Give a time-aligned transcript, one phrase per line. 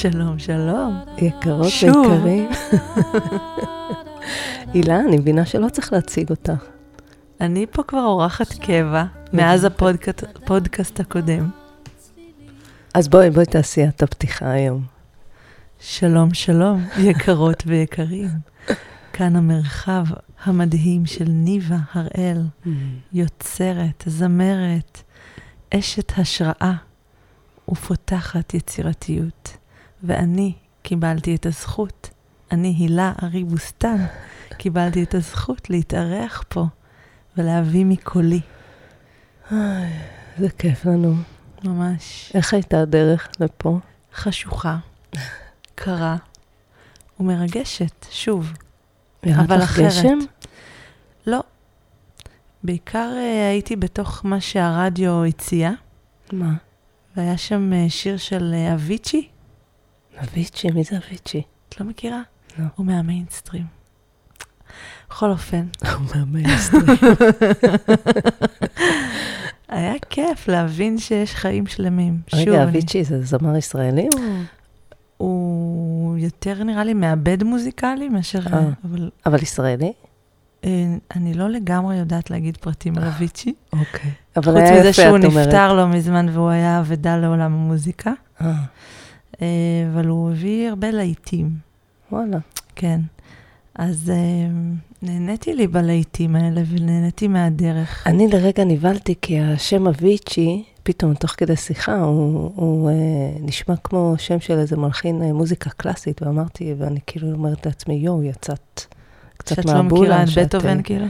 [0.00, 1.00] שלום, שלום.
[1.18, 2.06] יקרות שוב.
[2.06, 2.50] ויקרים.
[4.74, 6.64] הילה, אני מבינה שלא צריך להציג אותך.
[7.40, 11.50] אני פה כבר אורחת קבע, מאז הפודקאסט הפודקאסט הקודם.
[12.94, 14.82] אז בואי, בואי תעשי את הפתיחה היום.
[15.80, 18.28] שלום, שלום, יקרות ויקרים.
[19.12, 20.04] כאן המרחב
[20.44, 22.42] המדהים של ניבה הראל,
[23.12, 25.02] יוצרת, זמרת,
[25.74, 26.74] אשת השראה
[27.68, 29.59] ופותחת יצירתיות.
[30.02, 32.10] ואני קיבלתי את הזכות,
[32.52, 34.06] אני הילה ארי בוסתן,
[34.56, 36.66] קיבלתי את הזכות להתארח פה
[37.36, 38.40] ולהביא מקולי.
[39.52, 39.92] איי,
[40.38, 41.14] זה כיף לנו.
[41.64, 43.78] ממש איך הייתה הדרך לפה?
[44.14, 44.78] חשוכה,
[45.74, 46.16] קרה
[47.20, 48.52] ומרגשת, שוב.
[49.24, 49.86] אבל אחרת.
[49.86, 50.18] גשם?
[51.26, 51.40] לא.
[52.62, 55.70] בעיקר אה, הייתי בתוך מה שהרדיו הציע,
[56.32, 56.52] מה?
[57.16, 59.28] והיה שם אה, שיר של אה, אביצ'י,
[60.22, 61.42] אביצ'י, מי זה אביצ'י?
[61.68, 62.20] את לא מכירה?
[62.58, 62.64] לא.
[62.76, 63.64] הוא מהמיינסטרים.
[65.10, 66.82] בכל אופן, הוא מהמיינסטרים.
[69.68, 72.18] היה כיף להבין שיש חיים שלמים.
[72.34, 74.08] רגע, אני- אביצ'י זה זמר ישראלי?
[74.14, 74.20] או-
[75.16, 78.38] הוא יותר נראה לי מעבד מוזיקלי מאשר...
[78.52, 78.68] אה.
[78.84, 79.92] אבל אבל ישראלי?
[80.64, 80.70] אה,
[81.16, 83.54] אני לא לגמרי יודעת להגיד פרטים על אביצ'י.
[83.72, 84.10] אוקיי.
[84.36, 85.46] אבל חוץ היה מזה יפה, שהוא את אומרת.
[85.46, 88.12] נפטר לא מזמן והוא היה אבדה לעולם המוזיקה.
[89.42, 89.46] אה,
[89.92, 91.50] אבל הוא הביא הרבה להיטים,
[92.12, 92.38] וואלה.
[92.76, 93.00] כן.
[93.74, 94.48] אז אה,
[95.02, 98.06] נהניתי לי בלהיטים האלה ונהניתי מהדרך.
[98.06, 102.94] אני לרגע נבהלתי, כי השם אביצ'י, פתאום, תוך כדי שיחה, הוא, הוא אה,
[103.40, 108.22] נשמע כמו שם של איזה מלחין אה, מוזיקה קלאסית, ואמרתי, ואני כאילו אומרת לעצמי, יואו,
[108.22, 108.80] יצאת
[109.40, 110.22] קצת שאת לא מהבולה.
[110.22, 111.06] מכירה את בטהובן, אה, כאילו?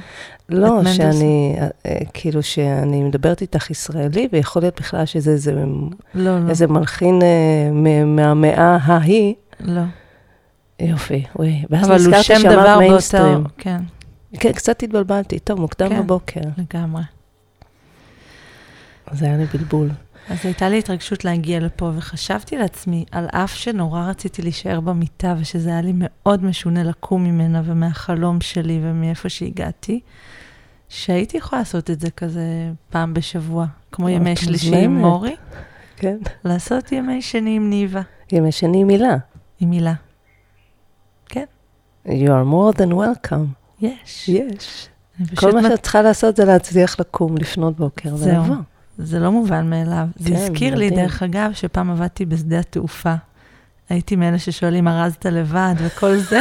[0.48, 0.82] לא?
[0.84, 5.64] שאני, אה, אה, כאילו, שאני מדברת איתך ישראלי, ויכול להיות בכלל שזה איזה, לא,
[6.14, 6.48] לא.
[6.48, 9.34] איזה מלחין אה, מהמאה ההיא.
[9.60, 9.82] לא.
[10.80, 11.64] יופי, וואי.
[11.70, 13.44] ואז נזכרתי שאמרת מיינסטרים.
[13.58, 13.80] כן,
[14.40, 15.38] כן, קצת התבלבלתי.
[15.38, 16.02] טוב, מוקדם כן.
[16.02, 16.40] בבוקר.
[16.58, 17.02] לגמרי.
[19.06, 19.88] אז היה לי בלבול.
[20.30, 25.70] אז הייתה לי התרגשות להגיע לפה, וחשבתי לעצמי, על אף שנורא רציתי להישאר במיטה, ושזה
[25.70, 30.00] היה לי מאוד משונה לקום ממנה ומהחלום שלי ומאיפה שהגעתי,
[30.88, 34.98] שהייתי יכולה לעשות את זה כזה פעם בשבוע, כמו את ימי שלישי עם.
[34.98, 35.36] מורי,
[35.96, 36.16] כן.
[36.44, 38.02] לעשות ימי שני עם ניבה,
[38.32, 39.16] ימי שני מילה.
[39.60, 39.94] עם מילה.
[42.06, 43.46] You are more than welcome.
[43.80, 44.28] יש.
[44.28, 44.88] יש.
[45.34, 48.44] כל מה שאת צריכה לעשות זה להצליח לקום לפנות בוקר זהו.
[49.02, 50.06] זה לא מובן מאליו.
[50.16, 50.90] זה כן, הזכיר לי.
[50.90, 53.14] דרך אגב, שפעם עבדתי בשדה התעופה.
[53.88, 56.40] הייתי מאלה ששואלים, ארזת לבד וכל זה,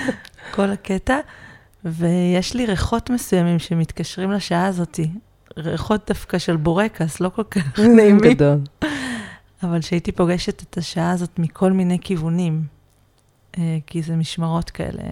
[0.54, 1.18] כל הקטע.
[1.84, 5.10] ויש לי ריחות מסוימים שמתקשרים לשעה הזאתי.
[5.58, 8.18] ריחות דווקא של בורקס, לא כל כך נעימים.
[8.18, 8.58] גדול.
[9.62, 12.62] אבל שהייתי פוגשת את השעה הזאת מכל מיני כיוונים,
[13.58, 15.02] אה, כי זה משמרות כאלה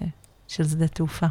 [0.49, 1.27] של שדה תעופה.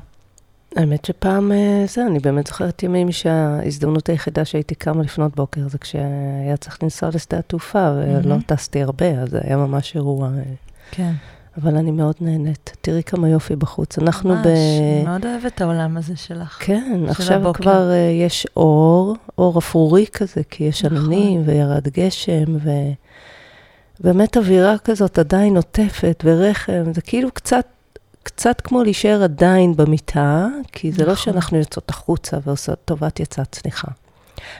[0.75, 5.77] האמת שפעם, אה, זה, אני באמת זוכרת ימים שההזדמנות היחידה שהייתי קמה לפנות בוקר זה
[5.77, 8.41] כשהיה צריך לנסוע לשדה התעופה, ולא מהמם.
[8.41, 10.27] טסתי הרבה, אז זה היה ממש אירוע.
[10.27, 10.43] אה,
[10.91, 11.11] כן,
[11.57, 12.77] אבל אני מאוד נהנית.
[12.81, 13.99] תראי כמה יופי בחוץ.
[13.99, 14.45] אנחנו ממש.
[14.45, 14.49] ב...
[14.49, 16.57] אני מאוד אוהבת את העולם הזה שלך.
[16.59, 17.63] כן, של עכשיו הבוקר.
[17.63, 20.97] כבר uh, יש אור, אור אפרורי כזה, כי יש נכון.
[20.97, 22.57] עננים וירד גשם,
[23.99, 27.65] ובאמת אווירה כזאת עדיין עוטפת ורחם, זה כאילו קצת,
[28.23, 31.23] קצת כמו להישאר עדיין במיטה, כי זה לא נכון.
[31.25, 33.87] שאנחנו יוצאות החוצה ועושות טובת יצאת, סליחה.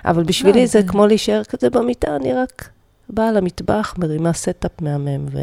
[0.05, 2.69] אבל בשבילי לא, זה זה- כמו להישאר כזה במיטה, אני רק
[3.09, 5.39] באה למטבח, מרימה setup מהמם ו...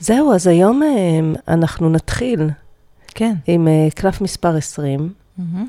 [0.00, 0.88] זהו, אז היום אה,
[1.54, 2.50] אנחנו נתחיל
[3.06, 3.34] כן.
[3.46, 5.12] עם אה, קלף מספר 20.
[5.38, 5.68] מהמם.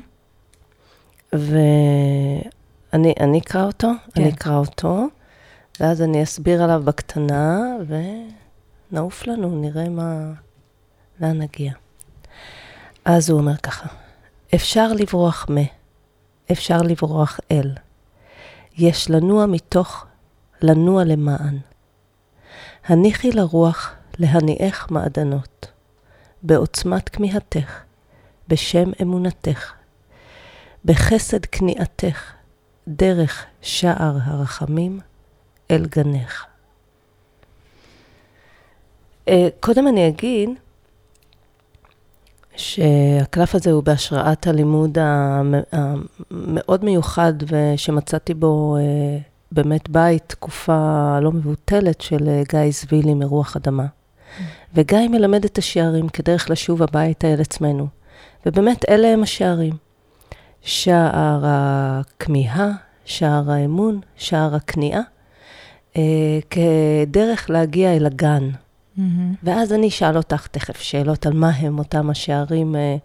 [1.32, 4.22] ואני אני אקרא אותו, כן.
[4.22, 5.06] אני אקרא אותו,
[5.80, 7.60] ואז אני אסביר עליו בקטנה,
[8.92, 10.32] ונעוף לנו, נראה מה,
[11.20, 11.72] לאן נגיע.
[13.04, 13.86] אז הוא אומר ככה,
[14.54, 15.54] אפשר לברוח מ,
[16.52, 17.72] אפשר לברוח אל.
[18.78, 20.06] יש לנוע מתוך,
[20.62, 21.58] לנוע למען.
[22.84, 25.66] הניחי לרוח להניעך מעדנות,
[26.42, 27.80] בעוצמת כמיהתך,
[28.48, 29.72] בשם אמונתך,
[30.84, 32.32] בחסד כניעתך,
[32.88, 35.00] דרך שער הרחמים
[35.70, 36.44] אל גנך.
[39.28, 40.50] אה, קודם אני אגיד
[42.56, 49.18] שהקלף הזה הוא בהשראת הלימוד המ- המאוד מיוחד ושמצאתי בו אה,
[49.52, 53.86] באמת בית, תקופה לא מבוטלת של אה, גיא זבילי מרוח אדמה.
[54.74, 57.86] וגיא מלמד את השערים כדרך לשוב הביתה אל עצמנו.
[58.46, 59.72] ובאמת אלה הם השערים.
[60.62, 62.70] שער הכמיהה,
[63.04, 65.00] שער האמון, שער הכניעה,
[65.96, 66.02] אה,
[66.50, 68.48] כדרך להגיע אל הגן.
[68.98, 69.02] Mm-hmm.
[69.42, 72.96] ואז אני אשאל אותך תכף שאלות על מה הם אותם השערים אה,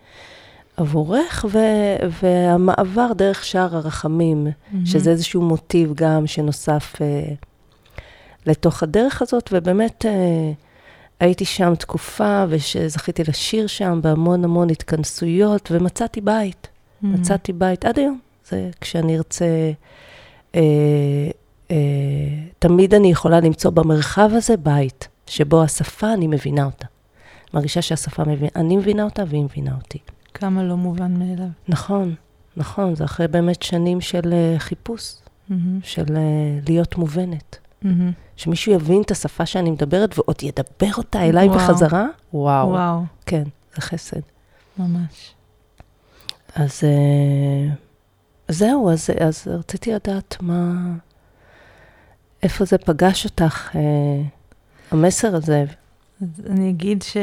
[0.78, 4.76] עבורך, ו- והמעבר דרך שער הרחמים, mm-hmm.
[4.86, 7.34] שזה איזשהו מוטיב גם שנוסף אה,
[8.46, 10.52] לתוך הדרך הזאת, ובאמת אה,
[11.20, 16.68] הייתי שם תקופה, וזכיתי לשיר שם בהמון המון התכנסויות, ומצאתי בית.
[16.68, 17.08] Mm-hmm.
[17.08, 18.20] מצאתי בית עד היום.
[18.50, 19.46] זה כשאני ארצה...
[20.56, 20.62] אה,
[21.72, 21.78] אה,
[22.60, 26.88] תמיד אני יכולה למצוא במרחב הזה בית, שבו השפה, אני מבינה אותה.
[27.54, 30.00] מרגישה שהשפה מבינה, אני מבינה אותה והיא מבינה אותי.
[30.34, 31.48] כמה לא מובן מאליו.
[31.68, 32.16] נכון,
[32.58, 35.54] נכון, זה אחרי באמת שנים של uh, חיפוש, mm-hmm.
[35.84, 37.58] של uh, להיות מובנת.
[37.84, 37.88] Mm-hmm.
[38.36, 41.60] שמישהו יבין את השפה שאני מדברת ועוד ידבר אותה אליי וואו.
[41.60, 42.70] בחזרה, וואו.
[42.70, 43.02] וואו.
[43.26, 43.44] כן,
[43.76, 44.22] זה חסד.
[44.78, 45.34] ממש.
[46.56, 47.74] אז uh,
[48.48, 50.74] זהו, אז, אז רציתי לדעת מה...
[52.44, 53.78] איפה זה פגש אותך, uh,
[54.92, 55.66] המסר הזה?
[56.22, 57.18] אז אני אגיד ש...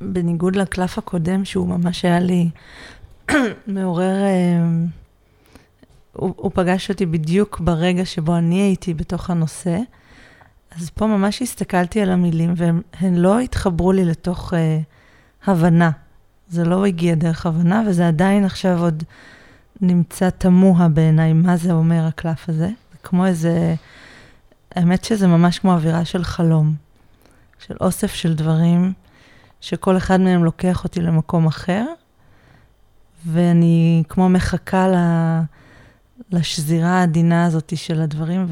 [0.00, 2.50] בניגוד לקלף הקודם, שהוא ממש היה לי
[3.66, 4.60] מעורר, אה,
[6.12, 9.78] הוא, הוא פגש אותי בדיוק ברגע שבו אני הייתי בתוך הנושא.
[10.76, 14.80] אז פה ממש הסתכלתי על המילים, והן לא התחברו לי לתוך אה,
[15.46, 15.90] הבנה.
[16.48, 19.02] זה לא הגיע דרך הבנה, וזה עדיין עכשיו עוד
[19.80, 22.68] נמצא תמוה בעיניי, מה זה אומר הקלף הזה.
[22.68, 23.74] זה כמו איזה,
[24.74, 26.74] האמת שזה ממש כמו אווירה של חלום,
[27.66, 28.92] של אוסף של דברים.
[29.60, 31.84] שכל אחד מהם לוקח אותי למקום אחר,
[33.26, 34.94] ואני כמו מחכה ל...
[36.32, 38.46] לשזירה העדינה הזאת של הדברים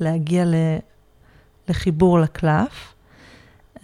[0.00, 0.54] ולהגיע ל...
[1.68, 2.94] לחיבור לקלף.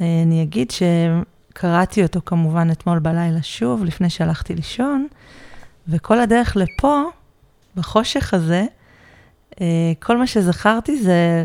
[0.01, 5.07] אני אגיד שקראתי אותו כמובן אתמול בלילה שוב, לפני שהלכתי לישון,
[5.89, 7.03] וכל הדרך לפה,
[7.77, 8.67] בחושך הזה,
[10.01, 11.45] כל מה שזכרתי זה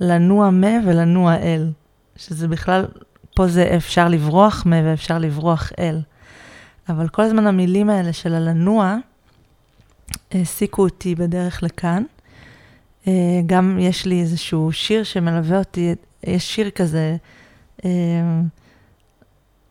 [0.00, 1.70] לנוע מ ולנוע אל,
[2.16, 2.86] שזה בכלל
[3.34, 6.00] פה זה אפשר לברוח מ ואפשר לברוח אל.
[6.88, 8.96] אבל כל הזמן המילים האלה של הלנוע
[10.30, 12.02] העסיקו אותי בדרך לכאן.
[13.06, 13.12] אה,
[13.46, 15.94] גם יש לי איזשהו שיר שמלווה אותי,
[16.24, 17.16] יש שיר כזה,
[17.84, 17.90] אה,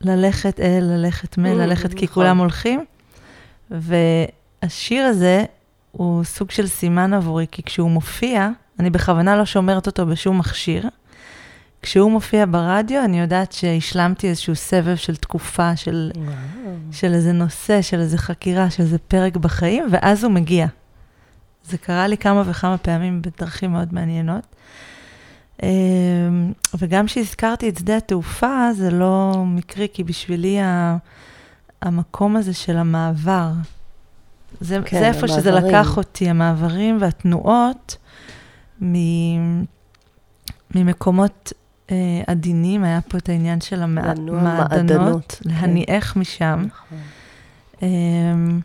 [0.01, 2.23] ללכת אל, ללכת מ, mm, ללכת כי נכון.
[2.23, 2.85] כולם הולכים.
[3.71, 5.45] והשיר הזה
[5.91, 8.49] הוא סוג של סימן עבורי, כי כשהוא מופיע,
[8.79, 10.89] אני בכוונה לא שומרת אותו בשום מכשיר.
[11.81, 16.11] כשהוא מופיע ברדיו, אני יודעת שהשלמתי איזשהו סבב של תקופה, של,
[16.91, 20.67] של איזה נושא, של איזה חקירה, של איזה פרק בחיים, ואז הוא מגיע.
[21.63, 24.55] זה קרה לי כמה וכמה פעמים בדרכים מאוד מעניינות.
[25.63, 30.57] אמ, וגם כשהזכרתי את שדה התעופה, זה לא מקרי, כי בשבילי
[31.81, 33.51] המקום הזה של המעבר,
[34.59, 35.39] זה, כן, זה איפה המעברים.
[35.39, 37.97] שזה לקח אותי, המעברים והתנועות
[40.75, 41.53] ממקומות
[41.91, 46.19] אה, עדינים, היה פה את העניין של המעדנות, להניעך כן.
[46.19, 46.65] משם.
[46.67, 46.97] נכון.
[47.81, 48.59] אמ,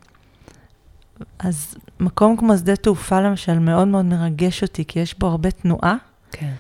[1.39, 5.97] אז מקום כמו שדה תעופה, למשל, מאוד מאוד מרגש אותי, כי יש בו הרבה תנועה.
[6.33, 6.53] כן.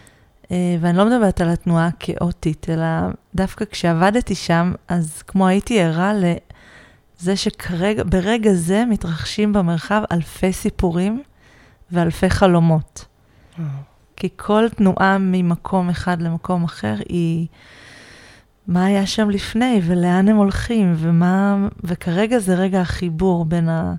[0.50, 2.86] אה, ואני לא מדברת על התנועה הכאוטית, אלא
[3.34, 6.12] דווקא כשעבדתי שם, אז כמו הייתי ערה
[7.20, 11.22] לזה שכרגע, ברגע זה מתרחשים במרחב אלפי סיפורים
[11.92, 13.04] ואלפי חלומות.
[14.16, 17.46] כי כל תנועה ממקום אחד למקום אחר היא
[18.66, 23.94] מה היה שם לפני ולאן הם הולכים ומה, וכרגע זה רגע החיבור בין ה...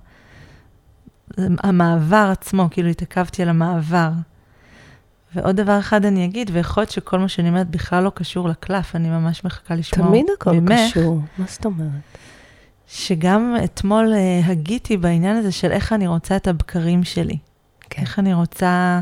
[1.38, 4.10] המעבר עצמו, כאילו התעכבתי על המעבר.
[5.34, 8.96] ועוד דבר אחד אני אגיד, ויכול להיות שכל מה שאני אומרת בכלל לא קשור לקלף,
[8.96, 10.14] אני ממש מחכה לשמוע ממך.
[10.14, 10.56] תמיד הכל
[10.88, 12.18] קשור, מה זאת אומרת?
[12.88, 17.38] שגם אתמול uh, הגיתי בעניין הזה של איך אני רוצה את הבקרים שלי.
[17.90, 18.02] כן.
[18.02, 19.00] איך אני רוצה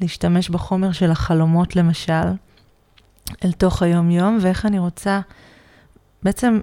[0.00, 2.26] להשתמש בחומר של החלומות, למשל,
[3.44, 5.20] אל תוך היום-יום, ואיך אני רוצה,
[6.22, 6.60] בעצם,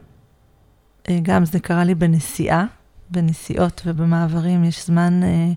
[1.10, 2.66] אה, גם זה קרה לי בנסיעה,
[3.10, 5.52] בנסיעות ובמעברים, יש זמן אה,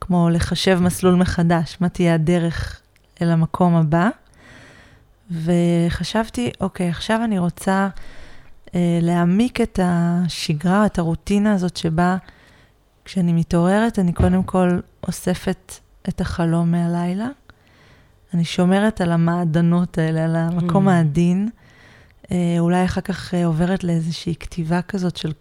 [0.00, 2.80] כמו לחשב מסלול מחדש, מה תהיה הדרך
[3.22, 4.08] אל המקום הבא.
[5.30, 7.88] וחשבתי, אוקיי, עכשיו אני רוצה אה,
[8.74, 12.16] להעמיק את השגרה, את הרוטינה הזאת שבה
[13.04, 15.72] כשאני מתעוררת, אני קודם כל אוספת
[16.08, 17.28] את החלום מהלילה.
[18.34, 20.90] אני שומרת על המעדנות האלה, על המקום mm.
[20.90, 21.48] העדין.
[22.32, 25.32] אה, אולי אחר כך אה, עוברת לאיזושהי כתיבה כזאת של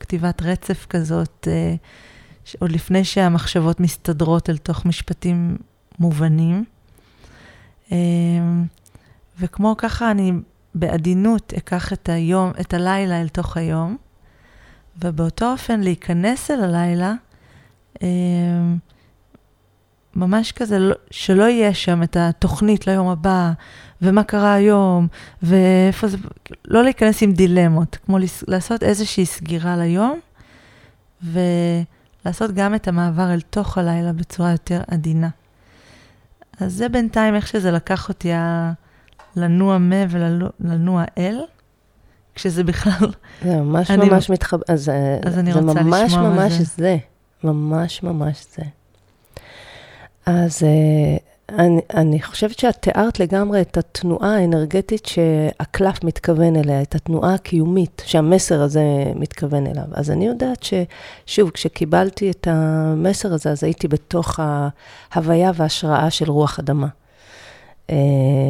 [0.00, 1.74] כתיבת רצף כזאת, אה,
[2.58, 5.56] עוד לפני שהמחשבות מסתדרות אל תוך משפטים
[5.98, 6.64] מובנים.
[7.92, 7.98] אה,
[9.40, 10.32] וכמו ככה אני
[10.76, 13.96] בעדינות אקח את היום, את הלילה אל תוך היום,
[15.04, 17.14] ובאותו אופן להיכנס אל הלילה,
[18.02, 18.08] אה,
[20.16, 23.52] ממש כזה, לא- שלא יהיה שם את התוכנית ליום הבא,
[24.02, 25.06] ומה קרה היום,
[25.42, 26.16] ואיפה זה,
[26.64, 28.18] לא להיכנס עם דילמות, כמו
[28.48, 30.20] לעשות איזושהי סגירה ליום,
[31.22, 35.28] ולעשות גם את המעבר אל תוך הלילה בצורה יותר עדינה.
[36.60, 38.30] אז זה בינתיים איך שזה לקח אותי
[39.36, 41.40] לנוע מ ולנוע אל,
[42.34, 42.92] כשזה בכלל...
[43.44, 44.90] זה ממש אני, ממש מתחבר, אז,
[45.26, 46.64] אז אני רוצה לשמוע מה זה.
[46.64, 46.96] זה ממש ממש זה,
[47.44, 48.62] ממש ממש זה.
[50.26, 51.16] אז אה,
[51.58, 58.02] אני, אני חושבת שאת תיארת לגמרי את התנועה האנרגטית שהקלף מתכוון אליה, את התנועה הקיומית,
[58.06, 58.82] שהמסר הזה
[59.14, 59.84] מתכוון אליו.
[59.92, 64.40] אז אני יודעת ששוב, כשקיבלתי את המסר הזה, אז הייתי בתוך
[65.12, 66.88] ההוויה וההשראה של רוח אדמה,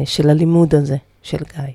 [0.05, 1.73] של הלימוד הזה, של גיא.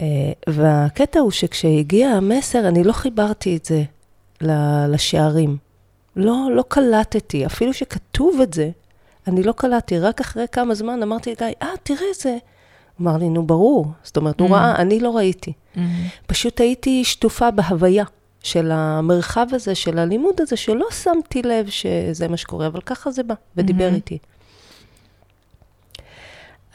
[0.00, 3.82] אה, והקטע הוא שכשהגיע המסר, אני לא חיברתי את זה
[4.88, 5.56] לשערים.
[6.16, 8.70] לא, לא קלטתי, אפילו שכתוב את זה,
[9.26, 12.36] אני לא קלטתי, רק אחרי כמה זמן אמרתי לגיא, אה, תראה זה.
[13.00, 13.86] אמר לי, נו, ברור.
[14.02, 14.44] זאת אומרת, mm-hmm.
[14.44, 15.52] הוא ראה, אני לא ראיתי.
[15.52, 15.78] Mm-hmm.
[16.26, 18.04] פשוט הייתי שטופה בהוויה
[18.42, 23.22] של המרחב הזה, של הלימוד הזה, שלא שמתי לב שזה מה שקורה, אבל ככה זה
[23.22, 23.94] בא, ודיבר mm-hmm.
[23.94, 24.18] איתי.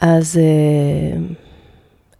[0.00, 1.18] אז אה,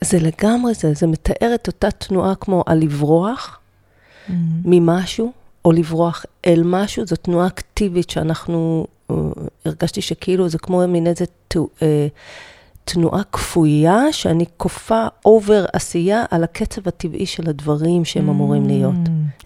[0.01, 4.33] זה לגמרי זה, זה מתאר את אותה תנועה כמו הלברוח mm-hmm.
[4.65, 5.33] ממשהו,
[5.65, 8.87] או לברוח אל משהו, זו תנועה אקטיבית שאנחנו
[9.65, 11.25] הרגשתי שכאילו זה כמו מין איזה
[11.83, 12.07] אה,
[12.85, 18.95] תנועה כפויה, שאני כופה אובר עשייה על הקצב הטבעי של הדברים שהם אמורים mm, להיות.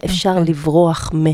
[0.05, 0.39] אפשר okay.
[0.39, 0.53] אוקיי.
[0.53, 1.25] לברוח מ.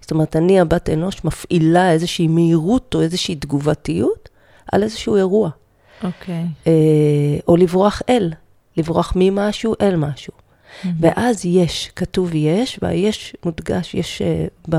[0.00, 4.28] זאת אומרת, אני, הבת אנוש, מפעילה איזושהי מהירות או איזושהי תגובתיות
[4.72, 5.50] על איזשהו אירוע.
[6.04, 6.44] אוקיי.
[6.44, 6.66] Okay.
[6.66, 8.32] אה, או לברוח אל,
[8.76, 10.32] לברוח ממשהו אל משהו.
[10.32, 10.88] Mm-hmm.
[11.00, 14.76] ואז יש, כתוב יש, והיש מודגש, יש, uh, ב,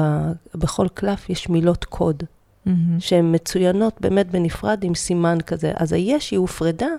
[0.55, 2.24] בכל קלף יש מילות קוד.
[2.67, 3.00] mm-hmm.
[3.00, 5.71] שהן מצוינות באמת בנפרד עם סימן כזה.
[5.75, 6.89] אז היש היא הופרדה,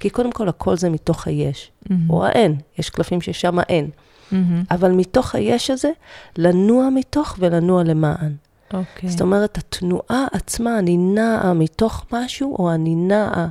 [0.00, 1.92] כי קודם כל הכל זה מתוך היש, mm-hmm.
[2.10, 3.90] או האין, יש קלפים ששם אין.
[3.90, 4.34] Mm-hmm.
[4.70, 5.90] אבל מתוך היש הזה,
[6.38, 8.34] לנוע מתוך ולנוע למען.
[8.70, 8.76] Okay.
[8.76, 9.10] אוקיי.
[9.10, 13.48] זאת אומרת, התנועה עצמה, אני נעה מתוך משהו, או אני נעה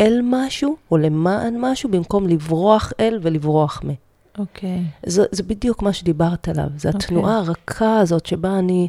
[0.00, 3.90] אל משהו, או למען משהו, במקום לברוח אל ולברוח מ.
[4.38, 4.78] אוקיי.
[4.78, 5.10] Okay.
[5.10, 6.68] זה, זה בדיוק מה שדיברת עליו.
[6.76, 6.92] זה okay.
[6.94, 7.06] אוקיי.
[7.06, 8.88] התנועה הרכה הזאת שבה אני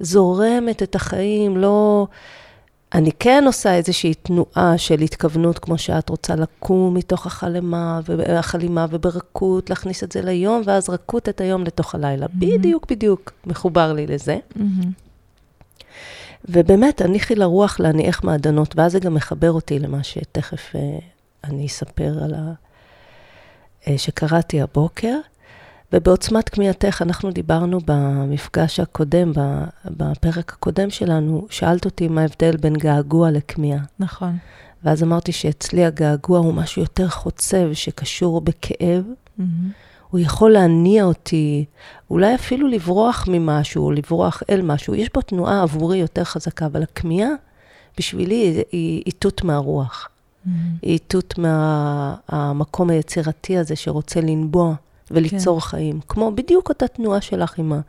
[0.00, 2.06] זורמת את החיים, לא...
[2.94, 9.70] אני כן עושה איזושהי תנועה של התכוונות, כמו שאת רוצה לקום מתוך החלמה, והחלימה וברכות,
[9.70, 12.26] להכניס את זה ליום, ואז רכות את היום לתוך הלילה.
[12.26, 12.38] Mm-hmm.
[12.38, 14.38] בדיוק, בדיוק, מחובר לי לזה.
[14.58, 14.86] Mm-hmm.
[16.48, 20.98] ובאמת, הניחי לרוח להניח מעדנות, ואז זה גם מחבר אותי למה שתכף אה,
[21.44, 22.52] אני אספר על ה...
[23.88, 25.16] אה, שקראתי הבוקר.
[25.92, 29.32] ובעוצמת כמיהתך, אנחנו דיברנו במפגש הקודם,
[29.84, 33.82] בפרק הקודם שלנו, שאלת אותי מה ההבדל בין געגוע לכמיהה.
[33.98, 34.36] נכון.
[34.84, 39.04] ואז אמרתי שאצלי הגעגוע הוא משהו יותר חוצב, שקשור בכאב.
[39.38, 39.42] Mm-hmm.
[40.10, 41.64] הוא יכול להניע אותי,
[42.10, 44.94] אולי אפילו לברוח ממשהו, או לברוח אל משהו.
[44.94, 47.30] יש בו תנועה עבורי יותר חזקה, אבל הכמיהה,
[47.98, 50.08] בשבילי, היא איתות מהרוח.
[50.08, 50.48] Mm-hmm.
[50.82, 54.74] היא איתות מהמקום היצירתי הזה שרוצה לנבוע.
[55.10, 55.66] וליצור כן.
[55.66, 56.00] חיים.
[56.08, 57.80] כמו בדיוק אותה תנועה שלך עם ה...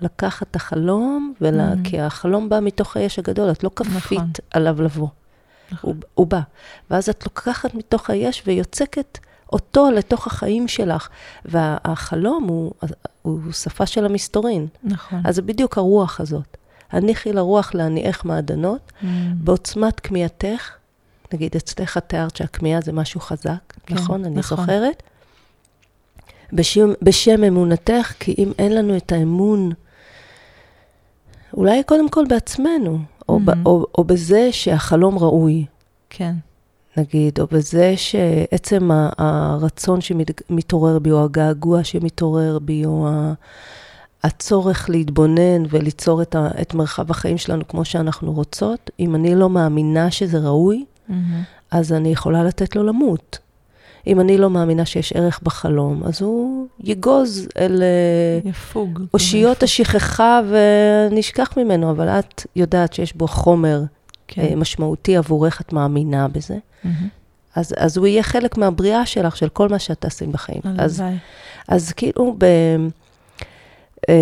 [0.00, 1.60] לקחת את החלום, ול...
[1.60, 1.88] mm-hmm.
[1.88, 4.30] כי החלום בא מתוך היש הגדול, את לא כפית נכון.
[4.50, 5.08] עליו לבוא.
[5.72, 5.90] נכון.
[5.90, 6.40] הוא, הוא בא.
[6.90, 9.18] ואז את לוקחת מתוך היש ויוצקת
[9.52, 11.08] אותו לתוך החיים שלך.
[11.44, 12.72] והחלום הוא,
[13.22, 14.66] הוא שפה של המסתורין.
[14.84, 15.20] נכון.
[15.24, 16.56] אז זה בדיוק הרוח הזאת.
[16.90, 19.06] הניחי לרוח להניעך מעדנות, mm.
[19.34, 20.70] בעוצמת כמיהתך,
[21.32, 24.24] נגיד אצלך תיארת שהכמיהה זה משהו חזק, כן, נכון?
[24.24, 24.58] אני נכון.
[24.58, 25.02] זוכרת.
[26.52, 29.72] בשם, בשם אמונתך, כי אם אין לנו את האמון,
[31.54, 32.98] אולי קודם כל בעצמנו,
[33.28, 33.40] או, mm-hmm.
[33.44, 35.66] ב, או, או בזה שהחלום ראוי.
[36.10, 36.34] כן.
[36.96, 43.08] נגיד, או בזה שעצם הרצון שמתעורר בי, או הגעגוע שמתעורר בי, או
[44.24, 49.50] הצורך להתבונן וליצור את, ה, את מרחב החיים שלנו כמו שאנחנו רוצות, אם אני לא
[49.50, 51.12] מאמינה שזה ראוי, mm-hmm.
[51.70, 53.38] אז אני יכולה לתת לו למות.
[54.06, 59.00] אם אני לא מאמינה שיש ערך בחלום, אז הוא יגוז אל אה, יפוג.
[59.14, 60.40] אושיות השכחה
[61.10, 63.82] ונשכח ממנו, אבל את יודעת שיש בו חומר
[64.28, 64.42] כן.
[64.42, 66.56] אה, משמעותי עבורך, את מאמינה בזה.
[66.86, 67.60] Mm-hmm.
[67.60, 70.60] אז, אז הוא יהיה חלק מהבריאה שלך, של כל מה שאת תעשי בחיים.
[70.78, 71.02] אז,
[71.68, 72.44] אז כאילו, ב,
[74.08, 74.14] אה,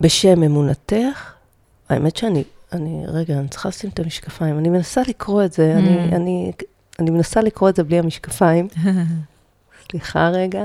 [0.00, 1.32] בשם אמונתך,
[1.88, 4.58] האמת שאני, אני, רגע, אני צריכה לשים את המשקפיים.
[4.58, 5.78] אני מנסה לקרוא את זה, mm.
[5.78, 6.52] אני, אני
[6.98, 8.68] אני מנסה לקרוא את זה בלי המשקפיים.
[9.90, 10.64] סליחה רגע.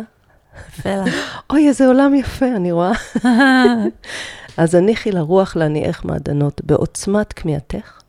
[0.70, 1.14] יפה לך.
[1.50, 2.92] אוי, איזה עולם יפה, אני רואה.
[4.58, 8.02] אז הניחי לרוח להניעך מעדנות בעוצמת כמיהתך,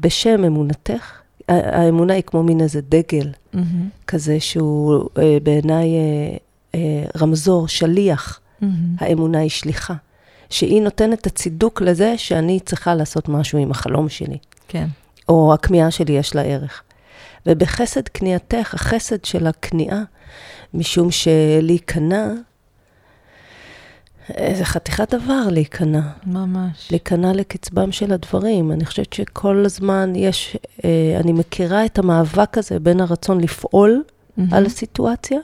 [0.00, 1.12] בשם אמונתך.
[1.48, 6.36] האמונה היא כמו מין איזה דגל מהמם, כזה שהוא אה, בעיניי אה,
[6.74, 8.40] אה, רמזור, שליח.
[8.60, 8.74] מהמם.
[8.98, 9.94] האמונה היא שליחה.
[10.50, 14.38] שהיא נותנת את הצידוק לזה שאני צריכה לעשות משהו עם החלום שלי,
[14.68, 14.86] כן.
[15.28, 16.82] או הכמיהה שלי יש לה ערך.
[17.46, 20.02] ובחסד כניעתך, החסד של הכניעה,
[20.74, 22.32] משום שלהיכנע,
[24.38, 26.00] אה, זה חתיכת דבר להיכנע.
[26.26, 26.88] ממש.
[26.90, 28.72] להיכנע לקצבם של הדברים.
[28.72, 34.02] אני חושבת שכל הזמן יש, אה, אני מכירה את המאבק הזה בין הרצון לפעול
[34.36, 35.38] מהמם, על הסיטואציה,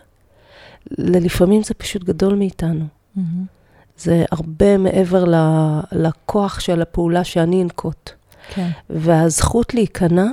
[0.99, 2.85] ללפעמים זה פשוט גדול מאיתנו.
[3.17, 3.45] מהמם.
[3.99, 8.11] זה הרבה מעבר ל- לכוח של הפעולה שאני אנקוט.
[8.55, 8.69] כן.
[8.91, 10.25] והזכות להיכנע,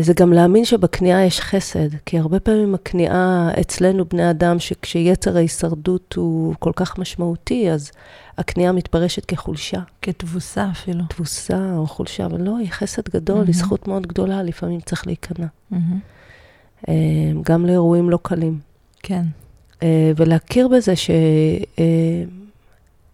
[0.00, 6.14] זה גם להאמין שבכניעה יש חסד, כי הרבה פעמים הכניעה אצלנו, בני אדם, שכשיצר ההישרדות
[6.16, 7.90] הוא כל כך משמעותי, אז
[8.38, 11.04] הכניעה מתפרשת כחולשה, כתבוסה אפילו.
[11.08, 13.46] תבוסה או חולשה, אבל לא, היא חסד גדול, מהמם.
[13.46, 15.46] היא זכות מאוד גדולה, לפעמים צריך להיכנע.
[16.88, 16.94] אה,
[17.42, 18.58] גם לאירועים לא קלים.
[19.02, 19.22] כן.
[19.82, 21.10] אה, ולהכיר בזה ש...
[21.78, 22.24] אה,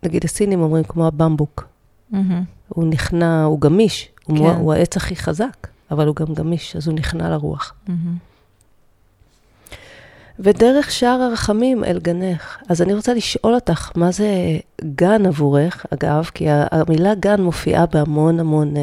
[0.03, 1.69] נגיד הסינים אומרים כמו הבמבוק,
[2.11, 2.45] מהמם.
[2.69, 4.45] הוא נכנע, הוא גמיש, הוא, כן.
[4.45, 4.51] כן.
[4.51, 7.75] הוא העץ הכי חזק, אבל הוא גם גמיש, אז הוא נכנע לרוח.
[7.89, 8.29] מהמם.
[10.39, 12.59] ודרך שער הרחמים אל גנך.
[12.69, 14.59] אז אני רוצה לשאול אותך, מה זה
[14.95, 18.83] גן עבורך, אגב, כי המילה גן מופיעה בהמון המון אה,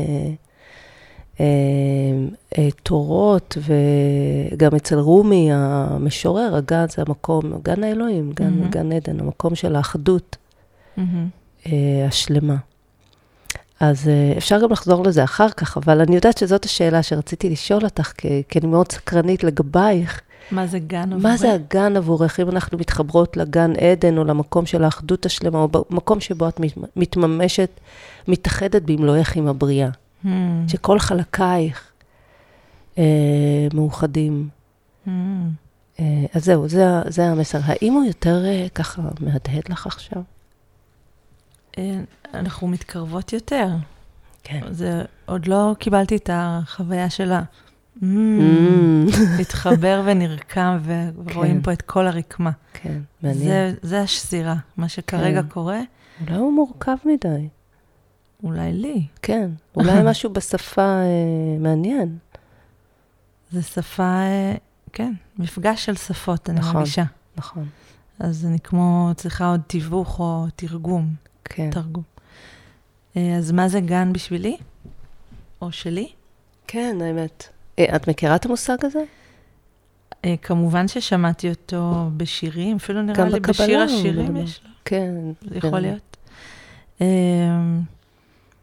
[1.39, 1.45] אה,
[2.57, 8.69] אה, תורות, וגם אצל רומי המשורר, הגן זה המקום, גן האלוהים, גן, מהמם.
[8.69, 10.37] גן עדן, המקום של האחדות.
[10.98, 11.27] מהמם.
[11.65, 12.55] אה, השלמה.
[13.79, 17.83] אז אה, אפשר גם לחזור לזה אחר כך, אבל אני יודעת שזאת השאלה שרציתי לשאול
[17.83, 20.22] אותך, כי, כי אני מאוד סקרנית לגבייך.
[20.51, 21.24] מה זה גן עבורך?
[21.24, 25.68] מה זה הגן עבורך, אם אנחנו מתחברות לגן עדן, או למקום של האחדות השלמה, או
[25.68, 27.70] במקום שבו את מת- מתממשת,
[28.27, 29.90] מתאחדת במלואך עם הבריאה,
[30.24, 30.68] מהמם.
[30.68, 31.92] שכל חלקייך
[32.98, 33.03] אה,
[33.74, 34.48] מאוחדים.
[35.05, 35.50] מהמם.
[36.00, 37.59] אה, אז זהו, זה, זה המסר.
[37.64, 40.22] האם הוא יותר אה, ככה מהדהד לך עכשיו?
[41.77, 42.00] אה,
[42.33, 43.70] אנחנו מתקרבות יותר.
[44.44, 44.61] כן.
[44.72, 47.42] זה, עוד לא קיבלתי את החוויה של ה...
[48.01, 48.05] Mm,
[49.38, 51.61] להתחבר ונרקם, ו- ורואים כן.
[51.61, 52.51] פה את כל הרקמה.
[52.74, 53.44] כן, מעניין.
[53.44, 54.55] זה, זה השזירה.
[54.77, 55.48] מה שכרגע כן.
[55.48, 55.79] קורה,
[56.22, 57.48] אולי הוא מורכב מדי.
[58.44, 59.07] אולי לי.
[59.22, 62.18] כן, אולי משהו בשפה אה, מעניין.
[63.51, 64.55] זה שפה, אה,
[64.94, 66.75] כן, מפגש של שפות, אני נכון.
[66.75, 67.03] מרגישה.
[67.38, 67.66] נכון,
[68.20, 71.14] אז אני כמו צריכה עוד תיווך או תרגום.
[71.50, 71.70] כן.
[71.72, 72.03] תרגום.
[73.18, 74.58] אה, אז מה זה גן בשבילי?
[75.62, 76.08] או שלי?
[76.68, 77.48] כן, האמת.
[77.79, 79.03] אה, את מכירה את המושג הזה?
[80.25, 84.38] אה, כמובן ששמעתי אותו בשירים, אפילו נראה לי בקבלה בשיר השירים.
[84.38, 85.16] יש לו, כן.
[85.42, 85.81] זה יכול כן.
[85.81, 86.18] להיות.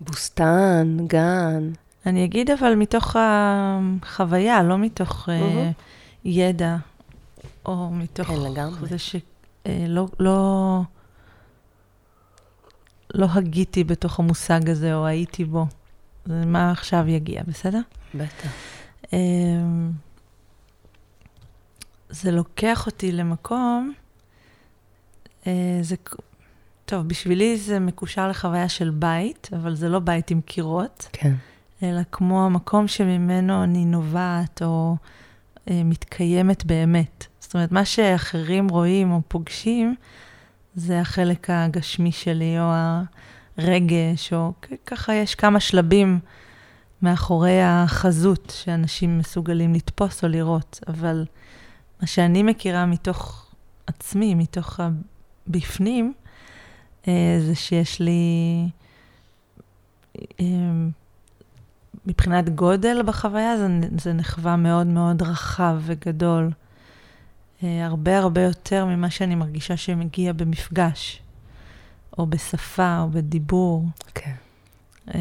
[0.01, 1.71] בוסתן, גן.
[2.07, 5.29] אני אגיד אבל מתוך החוויה, לא מתוך.
[6.25, 6.77] ידע,
[7.67, 8.87] או מתוך כן.
[8.87, 10.83] זה שלא
[13.15, 15.67] לא, הגיתי בתוך המושג הזה, או הייתי בו.
[16.27, 17.81] זה מה עכשיו יגיע, בסדר?
[18.15, 18.49] בטח.
[19.13, 19.91] אמ,
[22.11, 23.93] זה לוקח אותי למקום,
[25.47, 25.97] אה, זה,
[26.85, 31.35] טוב, בשבילי זה מקושר לחוויה של בית, אבל זה לא בית עם קירות, כן.
[31.83, 34.97] אלא כמו המקום שממנו אני נובעת או
[35.71, 37.27] אה, מתקיימת באמת.
[37.41, 39.95] זאת אומרת, מה שאחרים רואים או פוגשים,
[40.75, 42.65] זה החלק הגשמי שלי, או
[43.59, 44.53] הרגש, או
[44.87, 46.19] ככה יש כמה שלבים
[47.03, 50.81] מאחורי החזות שאנשים מסוגלים לתפוס או לראות.
[50.89, 51.25] אבל
[52.01, 53.51] מה שאני מכירה מתוך
[53.87, 54.81] עצמי, מתוך
[55.47, 56.13] הבפנים,
[57.09, 58.69] אה, זה שיש לי...
[60.41, 60.47] אה,
[62.07, 63.67] מבחינת גודל בחוויה, זה,
[63.99, 66.51] זה נחווה מאוד מאוד רחב וגדול.
[67.65, 71.23] אה, הרבה הרבה יותר ממה שאני מרגישה שמגיע במפגש,
[72.19, 73.85] או בשפה, או בדיבור.
[74.15, 74.35] כן.
[75.15, 75.21] אה,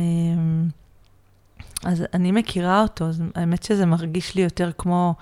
[1.86, 5.15] אז אני מכירה אותו, אז האמת שזה מרגיש לי יותר כמו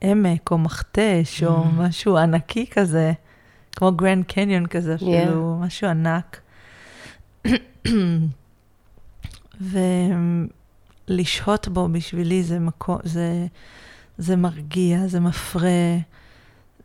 [0.00, 1.68] עמק, או מכתש, או Mm.
[1.76, 3.12] משהו ענקי כזה,
[3.76, 5.66] כמו גרנד קניון כזה, אפילו, Yeah.
[5.66, 6.40] משהו ענק.
[11.08, 13.46] ולשהות בו בשבילי זה מקום, זה,
[14.20, 15.98] זה מרגיע, זה מפרה,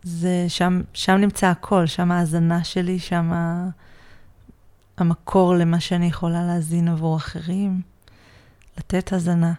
[0.03, 3.31] זה שם, שם נמצא הכל, שם ההאזנה שלי, שם
[4.97, 7.81] המקור למה שאני יכולה להזין עבור אחרים,
[8.77, 9.53] לתת האזנה.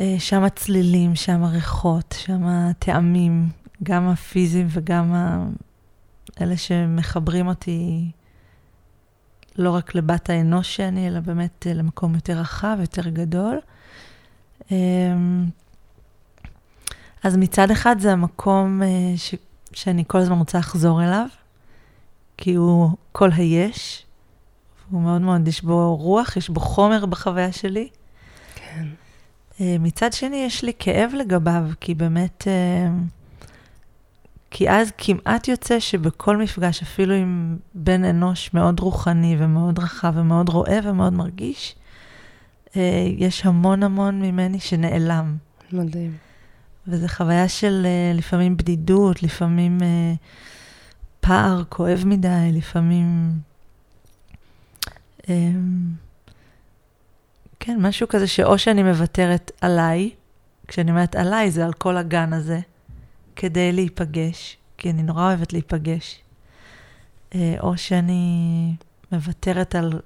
[0.00, 3.48] אה, שם הצלילים, שם הריחות, שם הטעמים,
[3.82, 5.46] גם הפיזיים וגם ה...
[6.40, 8.10] אלה שמחברים אותי
[9.56, 13.60] לא רק לבת האנוש שאני, אלא באמת למקום יותר רחב, יותר גדול.
[17.24, 19.34] אז מצד אחד זה המקום אה, ש...
[19.72, 21.26] שאני כל הזמן רוצה לחזור אליו,
[22.36, 24.06] כי הוא כל היש,
[24.90, 27.88] הוא מאוד מאוד, יש בו רוח, יש בו חומר בחוויה שלי.
[28.54, 28.86] כן.
[29.60, 32.88] אה, מצד שני, יש לי כאב לגביו, כי באמת, אה,
[34.50, 40.48] כי אז כמעט יוצא שבכל מפגש, אפילו עם בן אנוש מאוד רוחני ומאוד רחב ומאוד
[40.48, 41.74] רואה ומאוד מרגיש,
[43.16, 45.36] יש המון המון ממני שנעלם.
[45.72, 46.23] מדהים.
[46.88, 49.78] וזו חוויה של לפעמים בדידות, לפעמים
[51.20, 53.38] פער כואב מדי, לפעמים...
[57.60, 60.10] כן, משהו כזה שאו שאני מוותרת עליי,
[60.68, 62.60] כשאני אומרת עליי זה על כל הגן הזה,
[63.36, 66.20] כדי להיפגש, כי אני נורא אוהבת להיפגש,
[67.34, 68.74] אה, או שאני
[69.12, 70.00] מוותרת על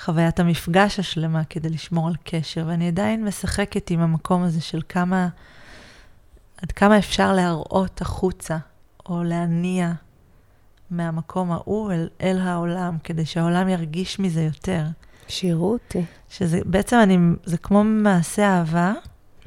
[0.00, 5.28] חוויית המפגש השלמה כדי לשמור על קשר, ואני עדיין משחקת עם המקום הזה של כמה,
[6.62, 8.58] עד כמה אפשר להראות החוצה,
[9.08, 9.92] או להניע
[10.90, 14.84] מהמקום ההוא אל, אל העולם, כדי שהעולם ירגיש מזה יותר.
[15.28, 16.04] שירו אותי.
[16.28, 18.92] שזה בעצם, אני, זה כמו מעשה אהבה.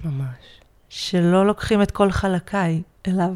[0.04, 0.36] ממש.
[0.90, 3.36] שלא לוקחים את כל חלקיי אליו.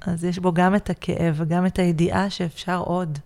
[0.00, 3.18] אז יש בו גם את הכאב וגם את הידיעה שאפשר עוד.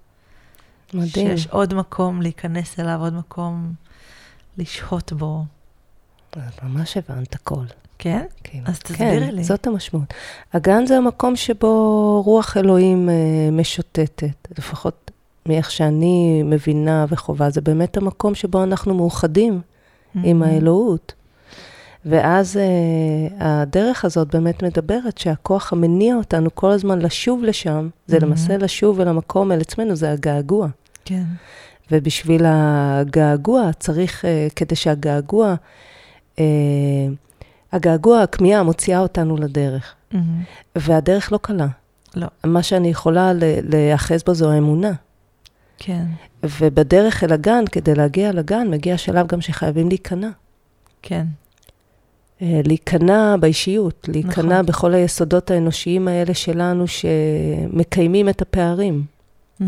[0.94, 1.10] מדהים.
[1.10, 3.74] שיש עוד מקום להיכנס אליו, עוד מקום
[4.58, 5.44] לשהות בו.
[6.62, 7.64] ממש הבנת הכל.
[7.98, 8.24] כן?
[8.44, 8.59] כן.
[8.64, 9.44] אז תסבירי כן, לי.
[9.44, 10.14] זאת המשמעות.
[10.52, 13.14] הגן זה המקום שבו רוח אלוהים אה,
[13.52, 15.11] משוטטת, לפחות
[15.48, 20.18] מאיך שאני מבינה וחובה, זה באמת המקום שבו אנחנו מאוחדים mm-hmm.
[20.24, 21.12] עם האלוהות.
[22.09, 28.20] ואז uh, הדרך הזאת באמת מדברת שהכוח המניע אותנו כל הזמן לשוב לשם, זה mm-hmm.
[28.20, 30.68] למעשה לשוב אל המקום, אל עצמנו, זה הגעגוע.
[31.04, 31.22] כן.
[31.90, 35.54] ובשביל הגעגוע צריך, uh, כדי שהגעגוע,
[36.37, 36.40] uh,
[37.72, 39.94] הגעגוע, הכמיהה מוציאה אותנו לדרך.
[40.12, 40.16] Mm-hmm.
[40.76, 41.66] והדרך לא קלה.
[42.16, 42.26] לא.
[42.44, 44.92] מה שאני יכולה להיאחז בו זו האמונה.
[45.79, 46.05] כן.
[46.42, 50.29] ובדרך אל הגן, כדי להגיע לגן, מגיע שלב גם שחייבים להיכנע.
[51.02, 51.26] כן.
[52.42, 54.66] אה, להיכנע באישיות, להיכנע נכון.
[54.66, 59.05] בכל היסודות האנושיים האלה שלנו שמקיימים את הפערים.
[59.61, 59.64] Mm-hmm.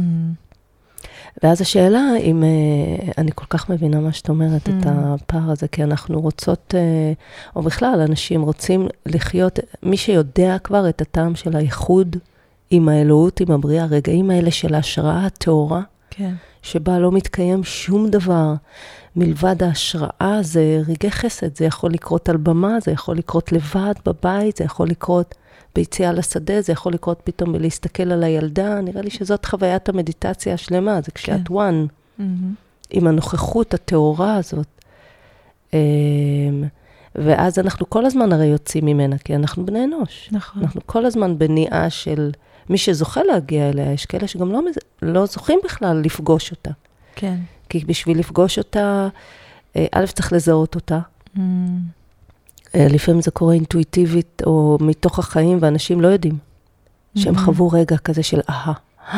[1.43, 4.71] ואז השאלה, אם, uh, אני כל כך מבינה מה שאת אומרת, mm.
[4.71, 10.89] את הפער הזה, כי אנחנו רוצות, uh, או בכלל, אנשים רוצים לחיות, מי שיודע כבר
[10.89, 12.17] את הטעם של האיחוד
[12.71, 16.35] עם האלוהות, עם הבריאה, הרגעים האלה של ההשראה הטהורה, כן.
[16.63, 18.55] שבה לא מתקיים שום דבר
[19.17, 24.57] מלבד ההשראה, זה רגעי חסד, זה יכול לקרות על במה, זה יכול לקרות לבד בבית,
[24.57, 25.35] זה יכול לקרות
[25.75, 31.01] ביציאה לשדה, זה יכול לקרות פתאום בלהסתכל על הילדה, נראה לי שזאת חוויית המדיטציה השלמה,
[31.01, 31.55] זה כשאת כן.
[31.55, 31.89] one,
[32.21, 32.23] mm-hmm.
[32.91, 34.67] עם הנוכחות הטהורה הזאת.
[35.73, 35.79] אמ,
[37.15, 40.29] ואז אנחנו כל הזמן הרי יוצאים ממנה, כי אנחנו בני אנוש.
[40.33, 40.63] נכון.
[40.63, 42.31] אנחנו כל הזמן בניעה של...
[42.71, 44.61] מי שזוכה להגיע אליה, יש כאלה שגם לא,
[45.03, 46.71] לא זוכים בכלל לפגוש אותה.
[47.15, 47.37] כן.
[47.69, 49.09] כי בשביל לפגוש אותה,
[49.77, 50.99] אה, א', צריך לזהות אותה.
[51.37, 51.41] Mm.
[52.75, 56.39] אה, לפעמים זה קורה אינטואיטיבית או מתוך החיים, ואנשים לא יודעים
[57.15, 57.39] שהם mm-hmm.
[57.39, 58.73] חוו רגע כזה של אהה,
[59.13, 59.15] mm.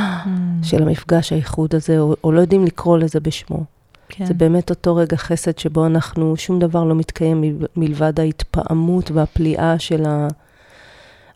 [0.62, 3.64] של המפגש, האיחוד הזה, או, או לא יודעים לקרוא לזה בשמו.
[4.08, 4.26] כן.
[4.26, 10.06] זה באמת אותו רגע חסד שבו אנחנו, שום דבר לא מתקיים מלבד ההתפעמות והפליאה של
[10.06, 10.28] ה...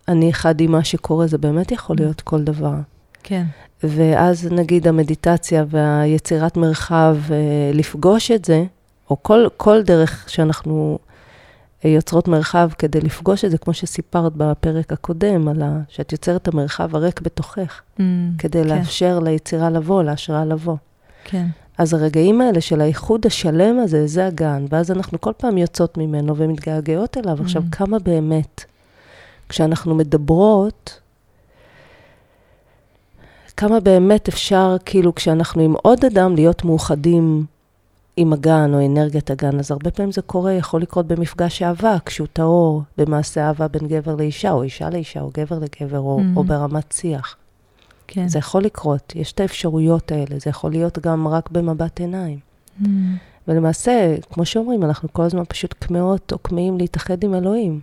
[0.09, 2.75] אני אחד עם מה שקורה, זה באמת יכול להיות כל דבר.
[3.23, 3.45] כן.
[3.83, 8.65] ואז נגיד המדיטציה והיצירת מרחב, אה, לפגוש את זה,
[9.11, 10.99] או כל, כל דרך שאנחנו
[11.85, 16.43] אה, יוצרות מרחב כדי לפגוש את זה, כמו שסיפרת בפרק הקודם, על ה, שאת יוצרת
[16.43, 18.01] את המרחב הריק בתוכך, mm,
[18.39, 18.69] כדי כן.
[18.69, 20.77] לאפשר ליצירה לבוא, להשראה לבוא.
[21.25, 21.47] כן.
[21.79, 26.37] אז הרגעים האלה של האיחוד השלם הזה, זה הגן, ואז אנחנו כל פעם יוצאות ממנו
[26.37, 27.39] ומתגעגעות אליו.
[27.39, 27.43] Mm.
[27.43, 28.65] עכשיו, כמה באמת
[29.49, 31.01] כשאנחנו מדברות,
[33.57, 37.45] כמה באמת אפשר, כאילו, כשאנחנו עם עוד אדם, להיות מאוחדים
[38.17, 39.59] עם הגן או אנרגיית הגן.
[39.59, 44.15] אז הרבה פעמים זה קורה, יכול לקרות במפגש אהבה, כשהוא טהור, במעשה אהבה בין גבר
[44.17, 46.37] לאישה, או אישה לאישה, או גבר לגבר, או, mm-hmm.
[46.37, 47.37] או ברמת שיח.
[48.07, 48.29] כן.
[48.29, 52.39] זה יכול לקרות, יש את האפשרויות האלה, זה יכול להיות גם רק במבט עיניים.
[52.39, 52.87] Mm-hmm.
[53.49, 57.81] ולמעשה, כמו שאומרים, אנחנו כל הזמן פשוט כמהות או כמהים להתאחד עם אלוהים.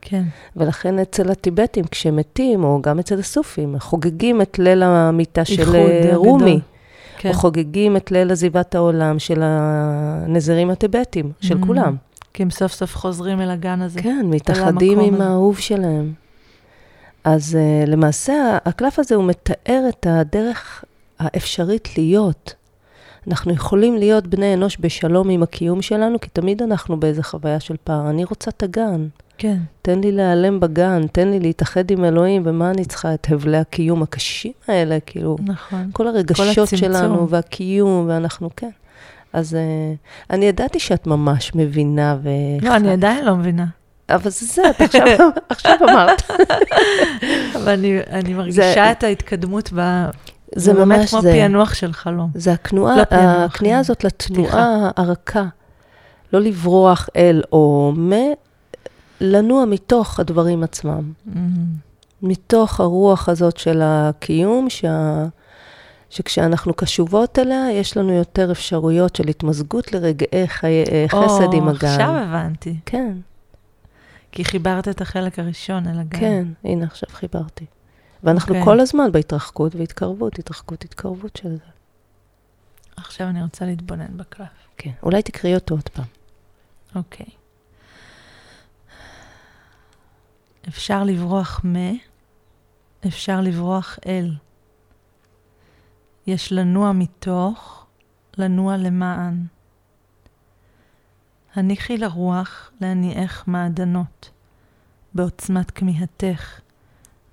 [0.00, 0.22] כן.
[0.56, 6.10] ולכן אצל הטיבטים, כשהם מתים, או גם אצל הסופים, חוגגים את ליל המיטה של אה,
[6.14, 6.60] רומי.
[7.18, 7.28] כן.
[7.28, 11.66] או חוגגים את ליל עזיבת העולם של הנזירים הטיבטים, של mm-hmm.
[11.66, 11.96] כולם.
[12.34, 14.02] כי הם סוף סוף חוזרים אל הגן הזה.
[14.02, 15.24] כן, מתאחדים עם הזה.
[15.24, 16.12] האהוב שלהם.
[17.24, 20.84] אז uh, למעשה הקלף הזה הוא מתאר את הדרך
[21.18, 22.54] האפשרית להיות.
[23.28, 27.76] אנחנו יכולים להיות בני אנוש בשלום עם הקיום שלנו, כי תמיד אנחנו באיזה חוויה של
[27.84, 28.10] פער.
[28.10, 29.06] אני רוצה את הגן.
[29.40, 29.56] כן.
[29.82, 34.02] תן לי להיעלם בגן, תן לי להתאחד עם אלוהים, ומה אני צריכה את הבלי הקיום
[34.02, 35.90] הקשים האלה, כאילו, נכון.
[35.92, 38.70] כל הרגשות כל שלנו והקיום, ואנחנו, כן.
[39.32, 42.28] אז uh, אני ידעתי שאת ממש מבינה ו...
[42.62, 43.66] לא, אני עדיין לא מבינה.
[44.10, 45.06] אבל זה זה, את עכשיו,
[45.48, 46.22] עכשיו אמרת.
[47.56, 50.04] אבל אני, אני מרגישה זה, את ההתקדמות ב...
[50.56, 51.32] זה ממש באמת כמו זה.
[51.32, 52.30] פענוח של חלום.
[52.34, 55.44] זה הכנועה, לא הכניעה הזאת לתנועה הרכה.
[56.32, 58.12] לא לברוח אל או מ...
[59.20, 61.12] לנוע מתוך הדברים עצמם.
[61.12, 61.36] Mm-hmm.
[62.22, 65.26] מתוך הרוח הזאת של הקיום, שה...
[66.10, 70.84] שכשאנחנו קשובות אליה, יש לנו יותר אפשרויות של התמזגות לרגעי חי...
[71.08, 71.86] חסד עם הגן.
[71.86, 72.76] או, עכשיו הבנתי.
[72.86, 73.16] כן.
[74.32, 76.20] כי חיברת את החלק הראשון אל הגן.
[76.20, 77.64] כן, הנה עכשיו חיברתי.
[78.22, 78.58] ואנחנו okay.
[78.58, 78.64] אוקיי.
[78.64, 81.70] כל הזמן בהתרחקות והתקרבות, התרחקות, התקרבות של זה.
[82.96, 84.48] עכשיו אני רוצה להתבונן בקלף.
[84.76, 86.04] כן, אולי תקראי אותו עוד פעם.
[86.94, 87.26] אוקיי.
[87.26, 87.39] Okay.
[90.68, 91.76] אפשר לברוח מ,
[93.06, 94.34] אפשר לברוח אל.
[96.26, 97.86] יש לנוע מתוך,
[98.38, 99.46] לנוע למען.
[101.54, 104.30] הניחי לרוח להניעך מעדנות,
[105.14, 106.60] בעוצמת כמיהתך,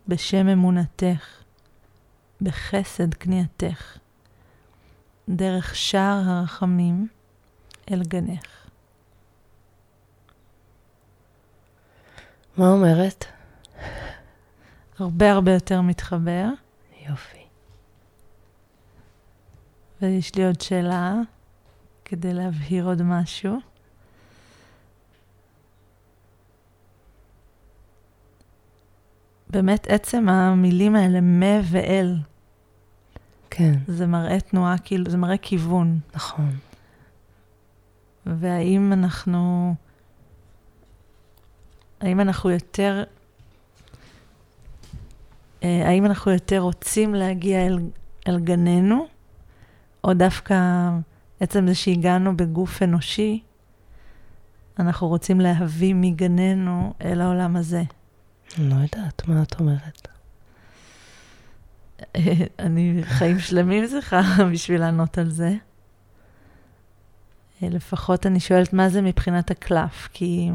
[0.07, 1.43] בשם אמונתך,
[2.41, 3.97] בחסד כניעתך,
[5.29, 7.07] דרך שער הרחמים
[7.91, 8.56] אל גנך.
[12.57, 13.25] מה אומרת?
[14.99, 16.47] הרבה הרבה יותר מתחבר.
[17.09, 17.37] יופי.
[20.01, 21.13] ויש לי עוד שאלה
[22.05, 23.57] כדי להבהיר עוד משהו.
[29.49, 32.15] באמת עצם המילים האלה, מה ואל.
[33.49, 33.73] כן.
[33.87, 35.99] זה מראה תנועה, כאילו, זה מראה כיוון.
[36.15, 36.57] נכון.
[38.25, 39.75] והאם אנחנו,
[42.01, 43.03] האם אנחנו יותר,
[45.63, 47.79] אה, האם אנחנו יותר רוצים להגיע אל,
[48.27, 49.07] אל גננו,
[50.03, 50.89] או דווקא
[51.39, 53.41] עצם זה שהגענו בגוף אנושי,
[54.79, 57.83] אנחנו רוצים להביא מגננו אל העולם הזה.
[58.57, 60.07] לא יודעת, מה את אומרת?
[62.59, 64.21] אני חיים שלמים צריכה
[64.53, 65.55] בשביל לענות על זה.
[67.61, 70.51] לפחות אני שואלת מה זה מבחינת הקלף, כי...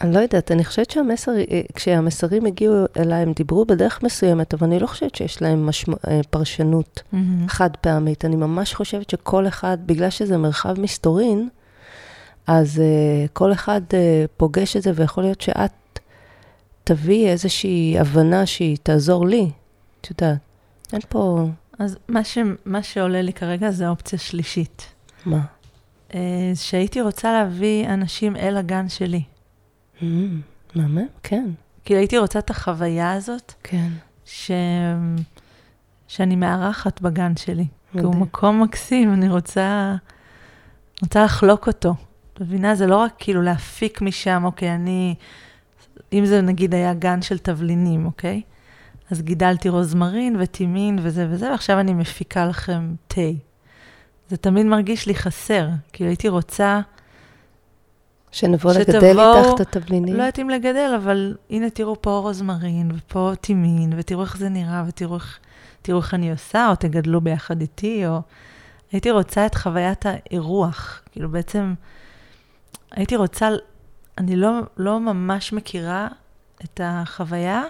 [0.00, 1.32] אני לא יודעת, אני חושבת שהמסר,
[1.74, 6.20] כשהמסרים הגיעו אליי, הם דיברו בדרך מסוימת, אבל אני לא חושבת שיש להם משמע, אה,
[6.30, 7.16] פרשנות mm-hmm.
[7.48, 8.24] חד פעמית.
[8.24, 11.48] אני ממש חושבת שכל אחד, בגלל שזה מרחב מסתורין,
[12.46, 13.94] אז uh, כל אחד uh,
[14.36, 15.98] פוגש את זה, ויכול להיות שאת
[16.84, 19.50] תביא איזושהי הבנה שהיא תעזור לי.
[20.00, 20.38] את יודעת,
[20.92, 21.46] אין פה...
[21.78, 22.38] אז מה, ש...
[22.64, 24.86] מה שעולה לי כרגע זה האופציה שלישית.
[25.26, 25.40] מה?
[26.14, 29.22] אה, שהייתי רוצה להביא אנשים אל הגן שלי.
[30.00, 30.04] Mm,
[30.74, 31.50] מהמם, כן.
[31.84, 33.52] כאילו הייתי רוצה את החוויה הזאת.
[33.62, 33.88] כן.
[34.24, 34.50] ש...
[36.08, 37.66] שאני מארחת בגן שלי.
[37.92, 39.94] כי הוא מקום מקסים, אני רוצה,
[41.02, 41.94] רוצה לחלוק אותו.
[42.40, 42.74] מבינה?
[42.74, 45.14] זה לא רק כאילו להפיק משם, אוקיי, אני
[46.12, 48.42] אם זה נגיד היה גן של תבלינים, אוקיי?
[49.10, 53.20] אז גידלתי רוזמרין וטימין וזה וזה, ועכשיו אני מפיקה לכם תה.
[54.28, 56.80] זה תמיד מרגיש לי חסר, כאילו הייתי רוצה...
[58.32, 60.14] שנבוא שתבוא, לגדל איתך את התבלינים?
[60.14, 64.84] לא יודעת אם לגדל, אבל הנה תראו פה רוזמרין ופה טימין, ותראו איך זה נראה,
[64.86, 65.38] ותראו איך,
[65.88, 68.20] איך אני עושה, או תגדלו ביחד איתי, או...
[68.92, 71.02] הייתי רוצה את חוויית האירוח.
[71.12, 71.74] כאילו בעצם,
[72.90, 73.48] הייתי רוצה
[74.18, 76.08] אני לא, לא ממש מכירה
[76.64, 77.62] את החוויה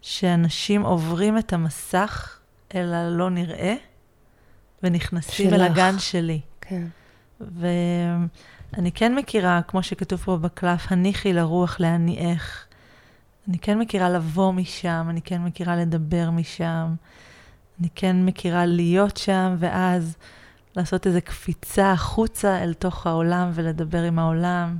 [0.00, 2.38] שאנשים עוברים את המסך
[2.74, 3.74] אל הלא נראה,
[4.82, 5.60] ונכנסים שלך.
[5.60, 6.40] אל הגן שלי.
[6.60, 6.86] כן.
[8.72, 12.66] ואני כן מכירה, כמו שכתוב פה בקלף, הניחי לרוח להניעך.
[13.48, 16.94] אני כן מכירה לבוא משם, אני כן מכירה לדבר משם,
[17.80, 20.16] אני כן מכירה להיות שם, ואז
[20.76, 24.76] לעשות איזו קפיצה החוצה אל תוך העולם ולדבר עם העולם.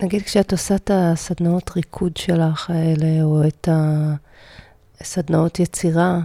[0.00, 3.68] נגיד כשאת עושה את הסדנאות ריקוד שלך האלה, או את
[5.00, 6.18] הסדנאות יצירה,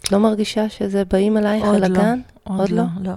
[0.00, 2.20] את לא מרגישה שזה באים אלייך אל לא, הגן?
[2.44, 2.82] עוד, עוד לא.
[2.82, 3.14] עוד לא, לא.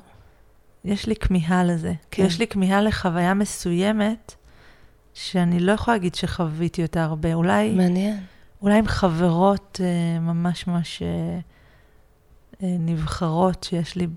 [0.85, 1.93] יש לי כמיהה לזה.
[2.11, 2.23] כן.
[2.25, 4.35] יש לי כמיהה לחוויה מסוימת,
[5.13, 7.33] שאני לא יכולה להגיד שחוויתי אותה הרבה.
[7.33, 7.73] אולי...
[7.73, 8.17] מעניין.
[8.61, 11.39] אולי עם חברות אה, ממש ממש אה,
[12.63, 14.07] אה, נבחרות שיש לי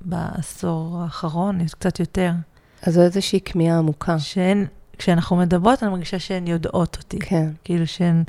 [0.00, 2.32] בעשור האחרון, יש קצת יותר.
[2.82, 4.18] אז זו איזושהי כמיהה עמוקה.
[4.18, 4.66] שאין,
[4.98, 7.18] כשאנחנו מדברות, אני מרגישה שהן יודעות אותי.
[7.18, 7.50] כן.
[7.64, 8.24] כאילו שהן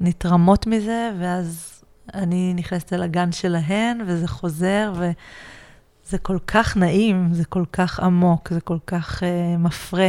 [0.00, 1.80] נתרמות מזה, ואז
[2.14, 4.92] אני נכנסת אל הגן שלהן, וזה חוזר,
[6.06, 10.08] וזה כל כך נעים, זה כל כך עמוק, זה כל כך uh, מפרה.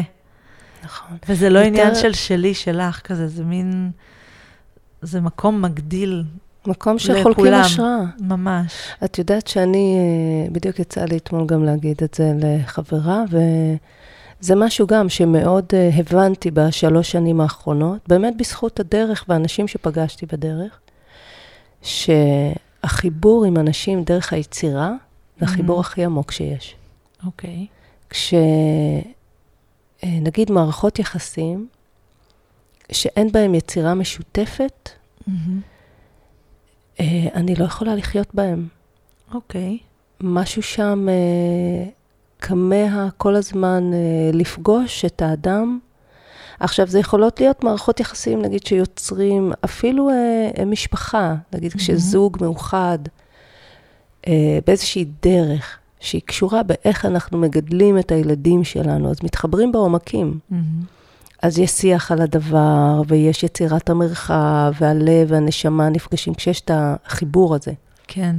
[0.84, 1.18] נכון.
[1.30, 1.70] וזה לא יותר...
[1.70, 3.92] עניין של שלי, שלך, כזה, זה מין...
[5.02, 6.24] זה מקום מגדיל
[6.68, 8.02] מקום שחולקים השראה.
[8.20, 8.74] ממש.
[9.04, 14.88] את יודעת שאני, אה, בדיוק יצא לי אתמול גם להגיד את זה לחברה, וזה משהו
[14.88, 20.80] גם שמאוד אה, הבנתי בשלוש שנים האחרונות, באמת בזכות הדרך ואנשים שפגשתי בדרך,
[21.82, 24.92] שהחיבור עם אנשים דרך היצירה,
[25.40, 25.86] זה החיבור mm-hmm.
[25.86, 26.76] הכי עמוק שיש.
[27.26, 27.66] אוקיי.
[27.70, 28.14] Okay.
[30.04, 31.68] כשנגיד אה, מערכות יחסים,
[32.92, 34.90] שאין בהם יצירה משותפת,
[35.30, 35.32] mm-hmm.
[37.34, 38.68] אני לא יכולה לחיות בהם.
[39.34, 39.78] אוקיי.
[39.82, 39.86] Okay.
[40.22, 41.86] משהו שם אה,
[42.40, 44.00] כמה כל הזמן אה,
[44.34, 45.80] לפגוש את האדם.
[46.60, 51.78] עכשיו, זה יכולות להיות מערכות יחסים, נגיד, שיוצרים אפילו אה, משפחה, נגיד, mm-hmm.
[51.78, 53.25] כשזוג מאוחד, אה,
[54.66, 60.40] באיזושהי דרך שהיא קשורה באיך אנחנו מגדלים את הילדים שלנו, אז מתחברים בעומקים.
[60.52, 60.56] Mm-hmm.
[61.42, 67.72] אז יש שיח על הדבר, ויש יצירת המרחב, והלב והנשמה נפגשים, כשיש את החיבור הזה.
[68.08, 68.36] כן.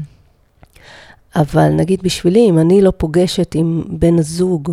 [1.36, 4.72] אבל נגיד בשבילי, אם אני לא פוגשת עם בן הזוג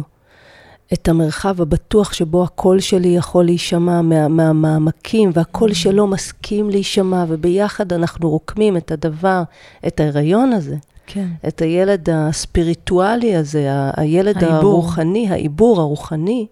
[0.94, 5.76] את המרחב הבטוח שבו הקול שלי יכול להישמע מהמעמקים, מה, והקול mm.
[5.76, 9.44] שלו מסכים להישמע, וביחד אנחנו רוקמים את הדבר,
[9.88, 10.76] את ההיריון הזה.
[11.08, 11.28] כן.
[11.48, 14.58] את הילד הספיריטואלי הזה, הילד העיבור.
[14.58, 16.48] הרוחני, העיבור הרוחני,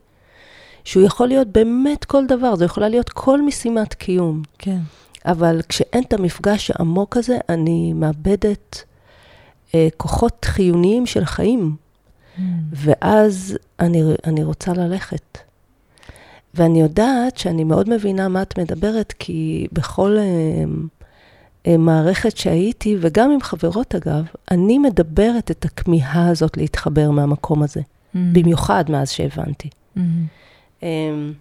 [0.84, 4.42] שהוא יכול להיות באמת כל דבר, זו יכולה להיות כל משימת קיום.
[4.58, 4.80] כן.
[5.26, 8.84] אבל כשאין את המפגש העמוק הזה, אני מאבדת
[9.76, 11.76] אה, כוחות חיוניים של חיים.
[12.38, 12.42] Mm.
[12.72, 15.38] ואז אני, אני רוצה ללכת.
[16.54, 20.24] ואני יודעת שאני מאוד מבינה מה את מדברת, כי בכל אה,
[21.68, 27.82] מערכת שהייתי, וגם עם חברות אגב, אני מדברת את הכמיהה הזאת להתחבר מהמקום הזה.
[27.82, 28.18] Mm.
[28.34, 29.70] במיוחד מאז שהבנתי.
[29.98, 30.00] Mm.
[30.84, 31.34] אמ,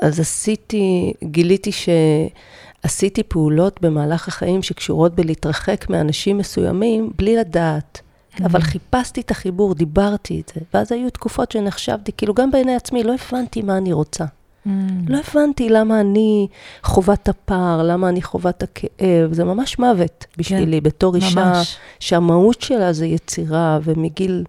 [0.00, 8.00] אז עשיתי, גיליתי שעשיתי פעולות במהלך החיים שקשורות בלהתרחק מאנשים מסוימים בלי לדעת.
[8.00, 8.44] Mm-hmm.
[8.44, 10.60] אבל חיפשתי את החיבור, דיברתי את זה.
[10.74, 14.24] ואז היו תקופות שנחשבתי, כאילו גם בעיני עצמי, לא הבנתי מה אני רוצה.
[14.66, 14.70] Mm.
[15.08, 16.46] לא הבנתי למה אני
[16.82, 19.32] חווה את הפער, למה אני חווה את הכאב.
[19.32, 21.76] זה ממש מוות בשבילי, כן, בתור אישה, ממש.
[22.00, 24.44] שהמהות שלה זה יצירה, ומגיל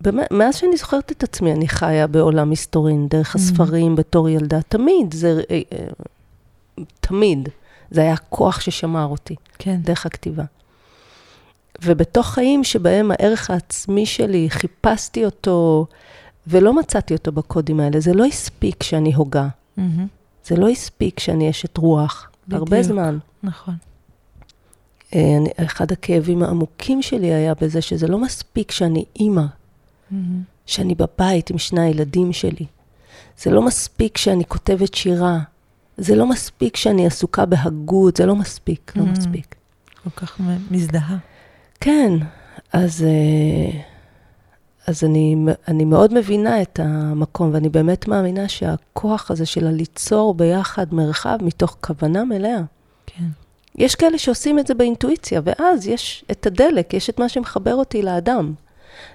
[0.00, 3.38] באמת, מאז שאני זוכרת את עצמי, אני חיה בעולם מסתורין, דרך mm-hmm.
[3.38, 4.62] הספרים, בתור ילדה.
[4.62, 5.40] תמיד, זה...
[5.50, 5.86] אה, אה,
[7.00, 7.48] תמיד.
[7.90, 9.34] זה היה הכוח ששמר אותי.
[9.58, 9.76] כן.
[9.82, 10.44] דרך הכתיבה.
[11.82, 15.86] ובתוך חיים שבהם הערך העצמי שלי, חיפשתי אותו,
[16.48, 18.00] ולא מצאתי אותו בקודים האלה.
[18.00, 19.48] זה לא הספיק שאני הוגה.
[19.78, 19.82] Mm-hmm.
[20.44, 22.30] זה לא הספיק שאני אשת רוח.
[22.48, 22.60] בדיוק.
[22.60, 23.18] הרבה זמן.
[23.42, 23.74] נכון.
[25.14, 30.14] אה, אני, אחד הכאבים העמוקים שלי היה בזה שזה לא מספיק שאני אימא mm-hmm.
[30.66, 32.66] שאני בבית עם שני הילדים שלי.
[33.38, 35.38] זה לא מספיק שאני כותבת שירה.
[35.96, 39.00] זה לא מספיק שאני עסוקה בהגות, זה לא מספיק, mm-hmm.
[39.00, 39.54] לא מספיק.
[40.04, 41.16] כל כך מזדהה.
[41.80, 42.12] כן,
[42.72, 43.80] אז, אה,
[44.88, 45.36] אז אני,
[45.68, 51.76] אני מאוד מבינה את המקום, ואני באמת מאמינה שהכוח הזה של הליצור ביחד מרחב מתוך
[51.80, 52.60] כוונה מלאה.
[53.06, 53.24] כן.
[53.74, 58.02] יש כאלה שעושים את זה באינטואיציה, ואז יש את הדלק, יש את מה שמחבר אותי
[58.02, 58.52] לאדם.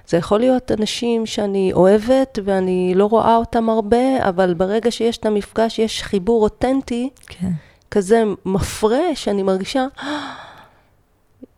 [0.08, 5.26] זה יכול להיות אנשים שאני אוהבת ואני לא רואה אותם הרבה, אבל ברגע שיש את
[5.26, 7.50] המפגש, יש חיבור אותנטי, כן.
[7.90, 9.86] כזה מפרה, שאני מרגישה,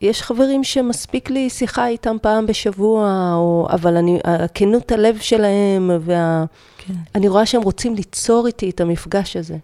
[0.01, 4.19] יש חברים שמספיק לי שיחה איתם פעם בשבוע, או, אבל אני,
[4.55, 6.47] כנות הלב שלהם, ואני
[7.13, 7.29] כן.
[7.29, 9.57] רואה שהם רוצים ליצור איתי את המפגש הזה.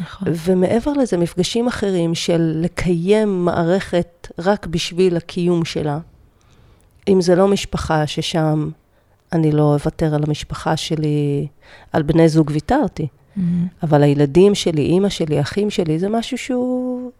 [0.00, 0.28] נכון.
[0.44, 5.98] ומעבר לזה, מפגשים אחרים של לקיים מערכת רק בשביל הקיום שלה.
[7.08, 8.70] אם זה לא משפחה ששם
[9.32, 11.46] אני לא אוותר על המשפחה שלי,
[11.92, 13.06] על בני זוג ויתרתי.
[13.06, 13.40] Mm-hmm.
[13.82, 17.10] אבל הילדים שלי, אימא שלי, אחים שלי, זה משהו שהוא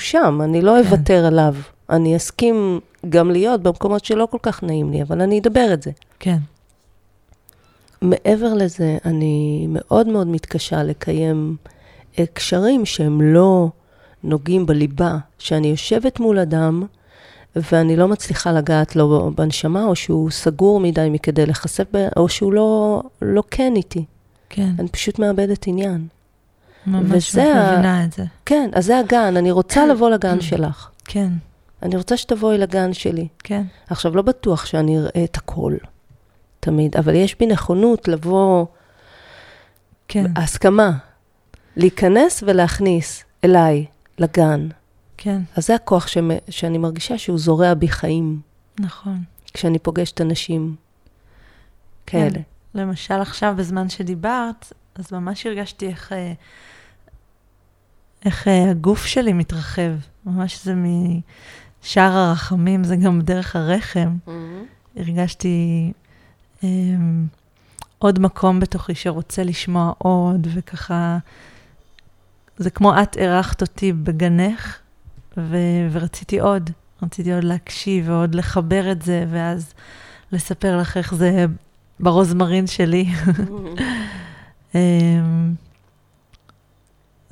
[0.00, 0.78] שם, אני לא כן.
[0.78, 1.54] אוותר עליו.
[1.90, 5.90] אני אסכים גם להיות במקומות שלא כל כך נעים לי, אבל אני אדבר את זה.
[6.18, 6.38] כן.
[8.02, 11.56] מעבר לזה, אני מאוד מאוד מתקשה לקיים
[12.34, 13.68] קשרים שהם לא
[14.24, 16.84] נוגעים בליבה, שאני יושבת מול אדם,
[17.56, 21.84] ואני לא מצליחה לגעת לו בנשמה, או שהוא סגור מדי מכדי להיחשף,
[22.16, 24.04] או שהוא לא, לא כן איתי.
[24.48, 24.70] כן.
[24.78, 26.06] אני פשוט מאבדת עניין.
[26.86, 28.24] ממש, מבינה את זה.
[28.46, 30.88] כן, אז זה הגן, אני רוצה לבוא לגן שלך.
[31.04, 31.28] כן.
[31.82, 33.28] אני רוצה שתבואי לגן שלי.
[33.38, 33.62] כן.
[33.90, 35.74] עכשיו, לא בטוח שאני אראה את הכל,
[36.60, 38.66] תמיד, אבל יש בי נכונות לבוא...
[40.08, 40.24] כן.
[40.36, 40.90] הסכמה.
[41.76, 43.86] להיכנס ולהכניס אליי,
[44.18, 44.68] לגן.
[45.16, 48.40] כן, אז זה הכוח שמ- שאני מרגישה שהוא זורע בי חיים,
[48.80, 49.22] נכון.
[49.54, 50.76] כשאני פוגשת אנשים
[52.06, 52.30] כאלה.
[52.30, 52.40] כן.
[52.74, 56.32] למשל עכשיו, בזמן שדיברת, אז ממש הרגשתי איך, אה,
[58.24, 59.92] איך אה, הגוף שלי מתרחב.
[60.26, 64.16] ממש זה משער הרחמים, זה גם דרך הרחם.
[64.96, 65.92] הרגשתי
[66.64, 66.68] אה,
[67.98, 71.18] עוד מקום בתוכי שרוצה לשמוע עוד, וככה,
[72.56, 74.78] זה כמו את אירחת אותי בגנך,
[75.36, 75.56] ו,
[75.92, 76.70] ורציתי עוד.
[77.02, 79.74] רציתי עוד להקשיב ועוד לחבר את זה, ואז
[80.32, 81.46] לספר לך איך זה
[82.00, 83.06] ברוזמרין שלי.
[84.74, 85.54] אמ,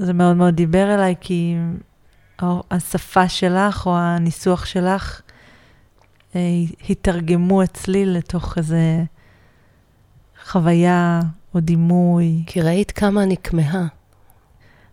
[0.01, 1.57] זה מאוד מאוד דיבר אליי, כי
[2.71, 5.21] השפה שלך או הניסוח שלך
[6.37, 6.41] אה,
[6.91, 9.05] התרגמו אצלי לתוך איזה
[10.47, 11.21] חוויה
[11.55, 12.43] או דימוי.
[12.47, 13.87] כי ראית כמה אני כמהה.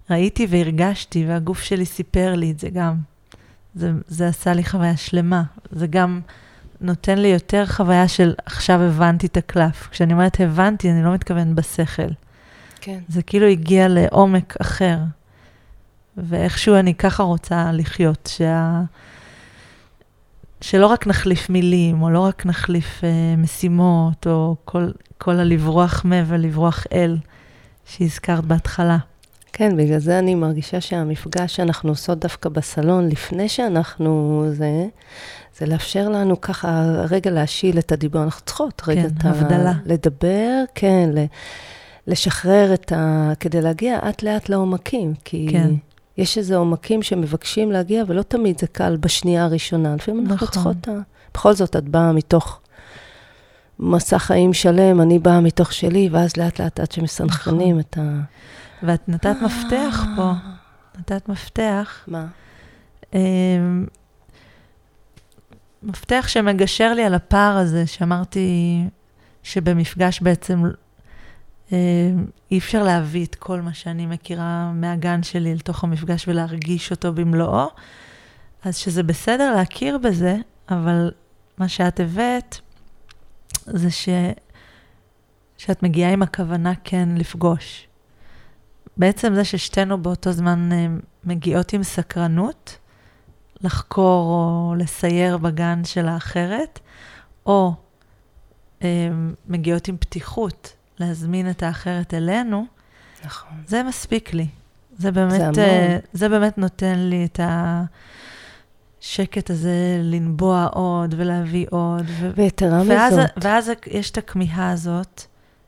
[0.10, 2.96] ראיתי והרגשתי, והגוף שלי סיפר לי את זה גם.
[3.76, 5.44] זה, זה עשה לי חוויה שלמה.
[5.72, 6.22] זה גם
[6.82, 9.88] נותן לי יותר חוויה של עכשיו הבנתי את הקלף.
[9.92, 12.12] כשאני אומרת הבנתי, אני לא מתכוונת בשכל.
[12.88, 13.00] כן.
[13.08, 14.98] זה כאילו הגיע לעומק אחר.
[16.18, 18.82] ואיכשהו אני ככה רוצה לחיות, שה...
[20.62, 26.12] שלא רק נחליף מילים, או לא רק נחליף אה, משימות, או כל, כל הלברוח מ
[26.28, 27.18] ולברוח אל
[27.86, 28.98] שהזכרת בהתחלה.
[29.54, 34.86] כן, בגלל זה אני מרגישה שהמפגש שאנחנו עושות דווקא בסלון, לפני שאנחנו זה,
[35.58, 38.24] זה לאפשר לנו ככה רגע להשיל את הדיבור.
[38.24, 39.74] אנחנו צריכות רגע כן, את הבדלה.
[39.86, 41.26] לדבר, כן, ל,
[42.08, 43.32] לשחרר את ה...
[43.40, 45.14] כדי להגיע לאט-לאט לעומקים.
[45.26, 45.74] כי כן.
[46.18, 49.96] יש איזה עומקים שמבקשים להגיע, ולא תמיד זה קל בשנייה הראשונה.
[49.96, 50.48] לפעמים אנחנו נכון.
[50.48, 50.88] צריכות...
[50.88, 51.02] ה-
[51.34, 52.60] בכל זאת, את באה מתוך
[53.80, 57.80] מסע חיים שלם, אני באה מתוך שלי, ואז לאט-לאט עד שמסנכרנים נכון.
[57.80, 58.22] את ה...
[58.84, 60.32] ואת נתת מפתח פה,
[61.00, 62.26] נתת מפתח, מה?
[63.14, 63.86] אמ,
[65.84, 68.80] מפתח שמגשר לי על הפער הזה, שאמרתי
[69.44, 70.64] שבמפגש בעצם
[71.72, 77.68] אי אפשר להביא את כל מה שאני מכירה מהגן שלי לתוך המפגש ולהרגיש אותו במלואו,
[78.64, 80.36] אז שזה בסדר להכיר בזה,
[80.70, 81.12] אבל
[81.58, 82.58] מה שאת הבאת
[83.66, 84.10] זה ש...
[85.58, 87.88] שאת מגיעה עם הכוונה כן לפגוש.
[88.98, 90.88] בעצם זה ששתינו באותו זמן אה,
[91.24, 92.78] מגיעות עם סקרנות,
[93.62, 96.80] לחקור או לסייר בגן של האחרת,
[97.46, 97.74] או
[98.84, 99.10] אה,
[99.48, 102.66] מגיעות עם פתיחות להזמין את האחרת אלינו,
[103.26, 103.58] נכון.
[103.68, 104.48] זה מספיק לי.
[104.98, 105.60] זה באמת, המון.
[105.60, 107.40] אה, זה באמת נותן לי את
[109.02, 112.06] השקט הזה לנבוע עוד ולהביא עוד.
[112.08, 115.22] ו- ויתרה ואז, מזאת, ואז יש את הכמיהה הזאת,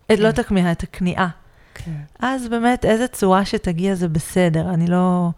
[0.07, 0.15] כן.
[0.19, 1.27] לא את הכמיהה, את הכניעה.
[1.73, 1.91] כן.
[2.19, 4.73] אז באמת, איזה צורה שתגיע זה בסדר.
[4.73, 5.29] אני לא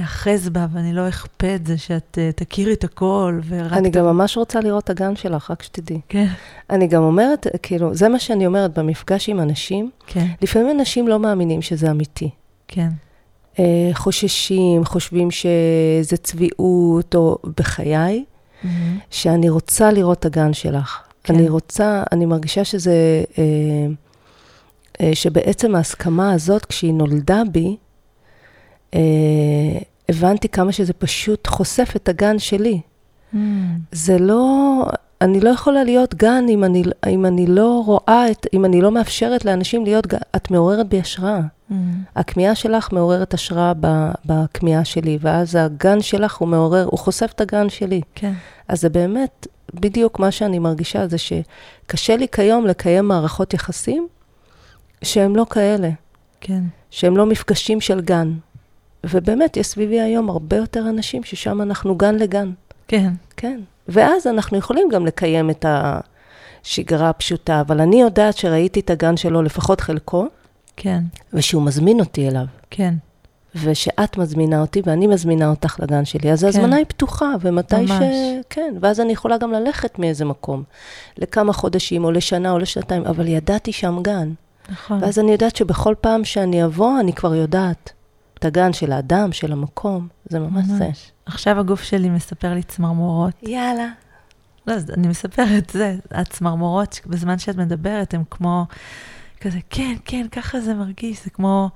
[0.00, 3.72] אאחז בה ואני לא אכפה את זה שאת uh, תכירי את הכל ורק...
[3.72, 6.00] אני ת- גם ממש רוצה לראות את הגן שלך, רק שתדעי.
[6.08, 6.26] כן,
[6.70, 9.90] אני גם אומרת, כאילו, זה מה שאני אומרת במפגש עם אנשים.
[10.06, 12.30] כן, לפעמים אנשים לא מאמינים שזה אמיתי.
[12.68, 12.88] כן,
[13.58, 18.24] אה, חוששים, חושבים שזה צביעות, או בחיי,
[18.64, 18.98] מהמם.
[19.10, 20.98] שאני רוצה לראות את הגן שלך.
[21.24, 21.34] כן.
[21.34, 23.42] אני רוצה, אני מרגישה שזה, אה,
[25.00, 27.83] אה, שבעצם ההסכמה הזאת, כשהיא נולדה בי, אה,
[30.08, 32.80] הבנתי כמה שזה פשוט חושף את הגן שלי.
[33.32, 33.78] מהמם.
[33.92, 34.84] זה לא,
[35.20, 38.90] אני לא יכולה להיות גן אם אני, אם אני לא רואה, את, אם אני לא
[38.90, 40.18] מאפשרת לאנשים להיות גן.
[40.36, 41.40] את מעוררת בי השראה.
[41.68, 42.02] מהמם.
[42.16, 43.72] הכמיהה שלך מעוררת השראה
[44.24, 48.00] בכמיהה שלי, ואז הגן שלך הוא מעורר, הוא חושף את הגן שלי.
[48.14, 48.32] כן,
[48.68, 54.08] אז זה באמת בדיוק מה שאני מרגישה, זה שקשה לי כיום לקיים מערכות יחסים
[55.02, 55.90] שהם לא כאלה,
[56.40, 58.32] כן, שהם לא מפגשים של גן.
[59.10, 62.50] ובאמת, יש סביבי היום הרבה יותר אנשים ששם אנחנו גן לגן.
[62.88, 63.60] כן, כן.
[63.88, 69.42] ואז אנחנו יכולים גם לקיים את השגרה הפשוטה, אבל אני יודעת שראיתי את הגן שלו,
[69.42, 70.26] לפחות חלקו,
[70.76, 71.00] כן,
[71.32, 72.44] ושהוא מזמין אותי אליו.
[72.70, 72.94] כן,
[73.62, 77.90] ושאת מזמינה אותי ואני מזמינה אותך לגן שלי, אז ההזמנה היא פתוחה, ומתי ש...
[77.90, 78.16] ממש.
[78.50, 80.62] כן, ואז אני יכולה גם ללכת מאיזה מקום,
[81.18, 84.32] לכמה חודשים, או לשנה, או לשנתיים, אבל ידעתי שם גן.
[84.72, 85.02] נכון.
[85.02, 87.92] ואז אני יודעת שבכל פעם שאני אבוא, אני כבר יודעת
[88.44, 90.88] את הגן של האדם, של המקום, זה ממש זה.
[91.26, 93.34] עכשיו הגוף שלי מספר לי צמרמורות.
[93.42, 93.88] יאללה.
[94.66, 98.66] לא, אז אני מספרת זה, הצמרמורות, בזמן שאת מדברת, הן כמו
[99.40, 101.70] כזה, כן, כן, ככה זה מרגיש, זה כמו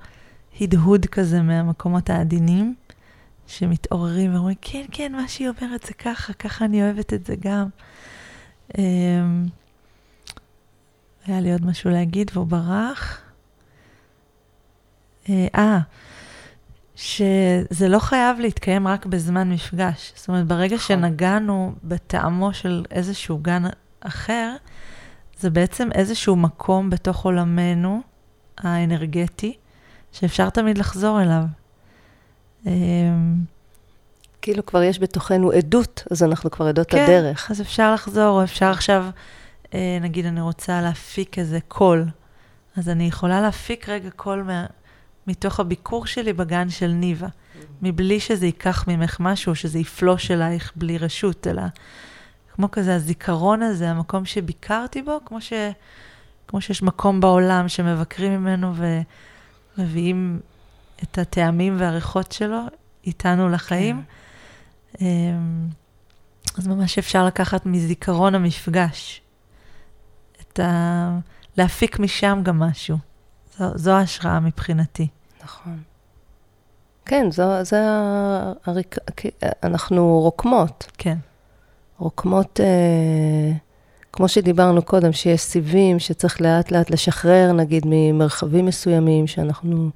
[0.61, 2.75] הדהוד כזה מהמקומות העדינים,
[3.47, 7.67] שמתעוררים ואומרים, כן, כן, מה שהיא אומרת זה ככה, ככה אני אוהבת את זה גם.
[8.77, 9.45] אמ,
[11.25, 13.21] היה לי עוד משהו להגיד והוא ברח.
[15.29, 15.79] אה,
[16.99, 20.13] שזה לא חייב להתקיים רק בזמן מפגש.
[20.15, 20.87] זאת אומרת, ברגע נכון.
[20.87, 23.63] שנגענו בטעמו של איזשהו גן
[23.99, 24.55] אחר,
[25.39, 28.01] זה בעצם איזשהו מקום בתוך עולמנו
[28.57, 29.53] האנרגטי,
[30.11, 31.43] שאפשר תמיד לחזור אליו.
[32.65, 32.71] אמ,
[34.41, 37.47] כאילו כבר יש בתוכנו עדות, אז אנחנו כבר יודעות כן, הדרך.
[37.47, 39.05] כן, אז אפשר לחזור, או אפשר עכשיו,
[39.73, 42.05] אה, נגיד, אני רוצה להפיק איזה קול.
[42.77, 44.65] אז אני יכולה להפיק רגע קול מה,
[45.29, 47.65] מתוך הביקור שלי בגן של ניבה, mm-hmm.
[47.81, 51.61] מבלי שזה ייקח ממך משהו, שזה יפלוש אלייך בלי רשות, אלא
[52.53, 55.53] כמו כזה הזיכרון הזה, המקום שביקרתי בו, כמו, ש,
[56.47, 58.73] כמו שיש מקום בעולם שמבקרים ממנו
[59.77, 60.39] ומביאים
[61.03, 62.61] את הטעמים והריחות שלו
[63.05, 64.01] איתנו לחיים.
[64.93, 65.05] כן.
[65.05, 65.67] אמ,
[66.57, 69.21] אז ממש אפשר לקחת מזיכרון המפגש,
[70.41, 71.17] את ה...
[71.57, 72.97] להפיק משם גם משהו.
[73.57, 75.07] זו, זו ההשראה מבחינתי.
[75.43, 75.77] נכון.
[77.05, 77.81] כן, זו, זה
[78.65, 78.95] הריק...
[79.63, 80.91] אנחנו רוקמות.
[80.97, 81.17] כן.
[81.99, 83.51] רוקמות, אה,
[84.13, 89.89] כמו שדיברנו קודם, שיש סיבים שצריך לאט לאט לשחרר, נגיד, ממרחבים מסוימים, שאנחנו...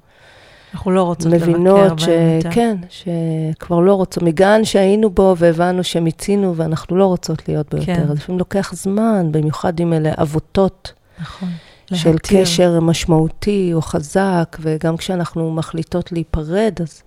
[0.74, 2.08] אנחנו לא רוצות מבינות ש...
[2.50, 7.92] כן, שכבר לא רוצות, מגן שהיינו בו והבנו שמיצינו ואנחנו לא רוצות להיות בו כן.
[7.92, 8.12] יותר.
[8.12, 10.92] אז לפעמים לוקח זמן, במיוחד אם אלה אבותות.
[11.20, 11.48] נכון.
[11.92, 12.40] של להתיר.
[12.40, 17.02] קשר משמעותי או חזק, וגם כשאנחנו מחליטות להיפרד, אז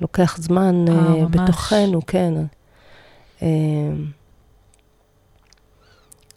[0.00, 2.34] לוקח זמן אה, אה בתוכנו, כן.
[3.42, 3.48] אה,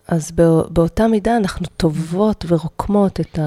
[0.07, 0.31] אז
[0.69, 3.39] באותה מידה אנחנו טובות ורוקמות את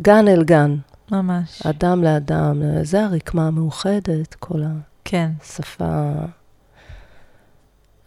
[0.00, 0.76] הגן אל גן.
[1.10, 1.62] ממש.
[1.66, 4.62] אדם לאדם, זה הרקמה המאוחדת, כל
[5.04, 5.30] כן.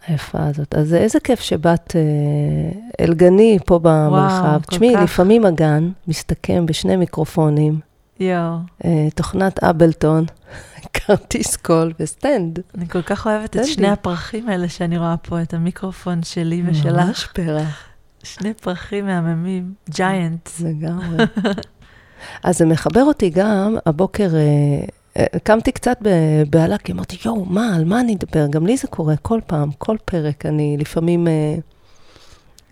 [0.08, 0.74] היפה הזאת.
[0.74, 4.60] אז איזה כיף שבאת אה, אל גני פה במרחב.
[4.66, 7.80] תשמעי, לפעמים הגן מסתכם בשני מיקרופונים.
[8.20, 8.56] יואו.
[8.84, 10.24] אה, תוכנת Ableton,
[10.94, 12.58] כרטיס קול וסטנד.
[12.78, 17.06] אני כל כך אוהבת את שני הפרחים האלה שאני רואה פה, את המיקרופון שלי ושלך.
[17.06, 17.84] ממש פרח.
[18.22, 20.48] שני פרחים מהממים, giant.
[20.64, 21.24] לגמרי.
[22.44, 24.84] אז זה מחבר אותי גם, הבוקר אה,
[25.42, 28.46] קמתי קצת בבהלה, כי אמרתי, יואו, מה, על מה אני אדבר?
[28.46, 30.46] גם לי זה קורה כל פעם, כל פרק.
[30.46, 31.54] אני לפעמים, אה,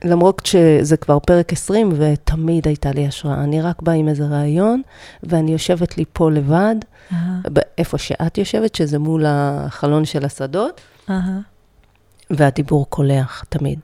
[0.05, 3.45] למרות שזה כבר פרק 20, ותמיד הייתה לי השראה.
[3.45, 4.83] אני רק באה עם איזה רעיון,
[5.23, 6.77] ואני יושבת לי פה לבד,
[7.11, 7.15] uh-huh.
[7.79, 11.13] איפה שאת יושבת, שזה מול החלון של השדות, uh-huh.
[12.31, 13.79] והדיבור קולח תמיד.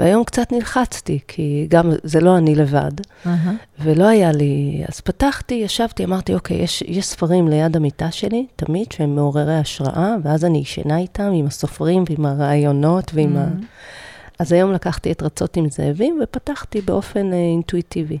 [0.00, 3.28] והיום קצת נלחצתי, כי גם זה לא אני לבד, uh-huh.
[3.78, 4.84] ולא היה לי...
[4.88, 10.14] אז פתחתי, ישבתי, אמרתי, אוקיי, יש, יש ספרים ליד המיטה שלי, תמיד, שהם מעוררי השראה,
[10.22, 13.40] ואז אני ישנה איתם, עם הסופרים ועם הרעיונות ועם uh-huh.
[13.40, 13.48] ה...
[14.38, 18.18] אז היום לקחתי את רצות עם זאבים ופתחתי באופן uh, אינטואיטיבי.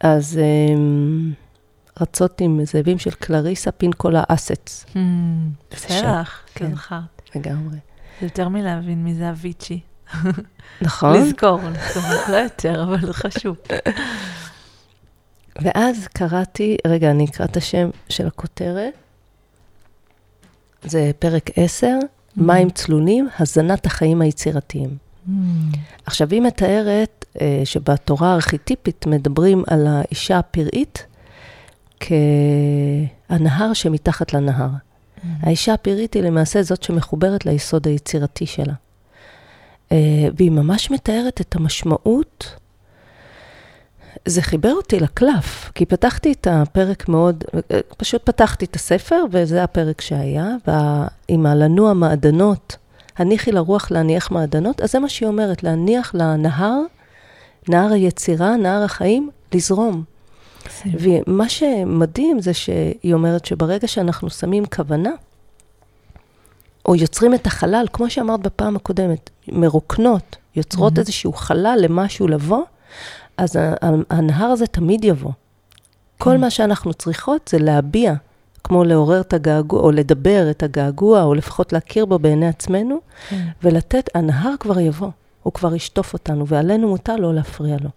[0.00, 4.86] אז um, רצות עם זאבים של קלריסה פינקולה אסטס.
[4.94, 4.98] Hmm,
[5.70, 6.22] בסדר,
[6.54, 6.72] כן,
[7.34, 7.76] לגמרי.
[8.20, 9.80] זה יותר מלהבין מי זה אביצ'י.
[10.80, 11.16] נכון.
[11.16, 11.60] לזכור,
[12.28, 13.56] לא יותר, אבל זה חשוב.
[15.62, 18.92] ואז קראתי, רגע, אני אקרא את השם של הכותרת.
[20.82, 22.06] זה פרק 10, mm.
[22.36, 24.96] מים צלולים, הזנת החיים היצירתיים.
[25.28, 25.30] Mm.
[26.06, 31.06] עכשיו, היא מתארת uh, שבתורה הארכיטיפית מדברים על האישה הפראית
[32.00, 34.70] כהנהר שמתחת לנהר.
[34.70, 35.26] Mm.
[35.42, 38.74] האישה הפראית היא למעשה זאת שמחוברת ליסוד היצירתי שלה.
[39.92, 39.96] אה,
[40.36, 42.54] והיא ממש מתארת את המשמעות.
[44.24, 49.64] זה חיבר אותי לקלף, כי פתחתי את הפרק מאוד, אה, פשוט פתחתי את הספר, וזה
[49.64, 52.76] הפרק שהיה, ועם הלנוע מעדנות,
[53.16, 56.80] הניחי לרוח להניח מעדנות, אז זה מה שהיא אומרת, להניח לנהר,
[57.68, 60.02] נהר היצירה, נהר החיים, לזרום.
[60.86, 65.10] ומה שמדהים זה שהיא אומרת שברגע שאנחנו שמים כוונה,
[66.88, 71.00] או יוצרים את החלל, כמו שאמרת בפעם הקודמת, מרוקנות, יוצרות mm-hmm.
[71.00, 72.62] איזשהו חלל למשהו לבוא,
[73.36, 73.56] אז
[74.10, 75.30] הנהר הזה תמיד יבוא.
[75.30, 76.18] Mm-hmm.
[76.18, 78.14] כל מה שאנחנו צריכות זה להביע,
[78.64, 83.34] כמו לעורר את הגעגוע, או לדבר את הגעגוע, או לפחות להכיר בו בעיני עצמנו, mm-hmm.
[83.62, 85.10] ולתת, הנהר כבר יבוא,
[85.42, 87.90] הוא כבר ישטוף אותנו, ועלינו מותר לא להפריע לו.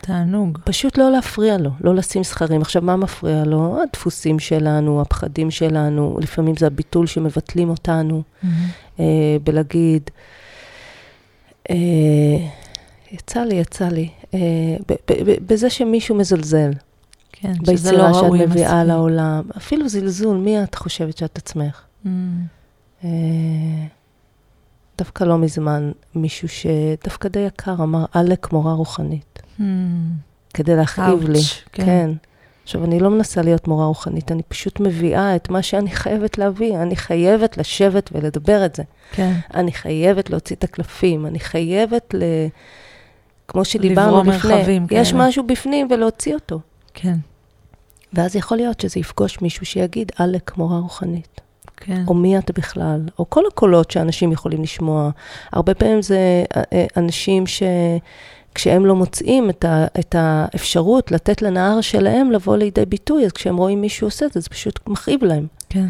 [0.00, 0.58] תענוג.
[0.64, 2.60] פשוט לא להפריע לו, לא לשים סכרים.
[2.60, 3.82] עכשיו, מה מפריע לו?
[3.82, 8.46] הדפוסים שלנו, הפחדים שלנו, לפעמים זה הביטול שמבטלים אותנו, mm-hmm.
[9.00, 10.10] אה, בלהגיד,
[11.70, 11.76] אה,
[13.12, 14.38] יצא לי, יצא לי, אה,
[15.46, 16.70] בזה שמישהו מזלזל.
[17.32, 18.22] כן, שזה לא ראוי מספיק.
[18.22, 19.42] ביצירה שאת מביאה לעולם.
[19.56, 21.82] אפילו זלזול, מי את חושבת שאת עצמך?
[22.04, 22.08] Mm.
[23.04, 23.08] אה,
[24.98, 29.42] דווקא לא מזמן, מישהו שדווקא די יקר אמר, עלק מורה רוחנית.
[30.54, 31.40] כדי להכאיב לי.
[31.72, 31.84] כן.
[31.84, 32.10] כן.
[32.64, 36.76] עכשיו, אני לא מנסה להיות מורה רוחנית, אני פשוט מביאה את מה שאני חייבת להביא.
[36.76, 38.82] אני חייבת לשבת ולדבר את זה.
[39.12, 39.32] כן.
[39.54, 42.22] אני חייבת להוציא את הקלפים, אני חייבת ל...
[43.48, 45.28] כמו שדיברנו לפני, מרחבים יש כאלה.
[45.28, 46.60] משהו בפנים ולהוציא אותו.
[46.94, 47.16] כן,
[48.12, 51.40] ואז יכול להיות שזה יפגוש מישהו שיגיד, עלק, מורה רוחנית.
[51.76, 52.04] כן.
[52.08, 55.10] או מי את בכלל, או כל הקולות שאנשים יכולים לשמוע.
[55.52, 56.86] הרבה פעמים זה אה, אה,
[58.50, 63.56] שכשהם לא מוצאים את, ה, את האפשרות לתת לנהר שלהם לבוא לידי ביטוי, אז כשהם
[63.56, 65.46] רואים מישהו עושה את זה, זה פשוט מכאיב להם.
[65.68, 65.86] כן.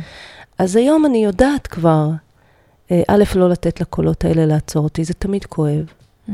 [0.58, 2.08] אז היום אני יודעת כבר,
[2.90, 5.84] אה, א', לא לתת לקולות האלה לעצור אותי, זה תמיד כואב.
[6.28, 6.32] Mm.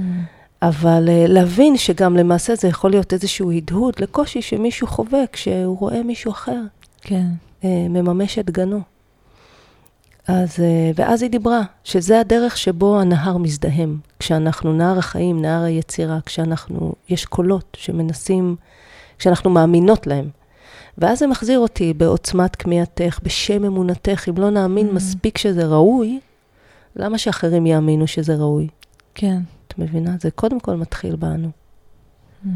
[0.63, 6.03] אבל אה, להבין שגם למעשה זה יכול להיות איזשהו הדהוד לקושי שמישהו חווה כשהוא רואה
[6.03, 6.61] מישהו אחר
[7.01, 7.27] כן.
[7.65, 8.81] אה, מממש את גנו.
[10.29, 13.99] אז, אה, ואז היא דיברה, שזה הדרך שבו הנהר מזדהם.
[14.19, 18.57] כשאנחנו נהר החיים, נהר היצירה, כשאנחנו, יש קולות שמנסים,
[19.19, 20.29] כשאנחנו מאמינות להם.
[20.99, 24.93] ואז זה מחזיר אותי בעוצמת כמיהתך, בשם אמונתך, אם לא נאמין Mm.
[24.93, 26.21] מספיק שזה ראוי,
[26.97, 28.69] למה שאחרים יאמינו שזה ראוי?
[29.15, 29.39] כן.
[29.69, 30.11] את מבינה?
[30.21, 31.51] זה קודם כל מתחיל בנו.
[32.45, 32.49] Mm.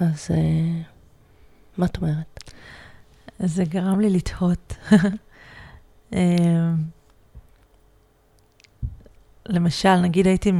[0.00, 0.80] אז אה,
[1.78, 2.40] מה את אומרת?
[3.38, 4.74] זה גרם לי לתהות.
[9.48, 10.52] למשל, נגיד הייתי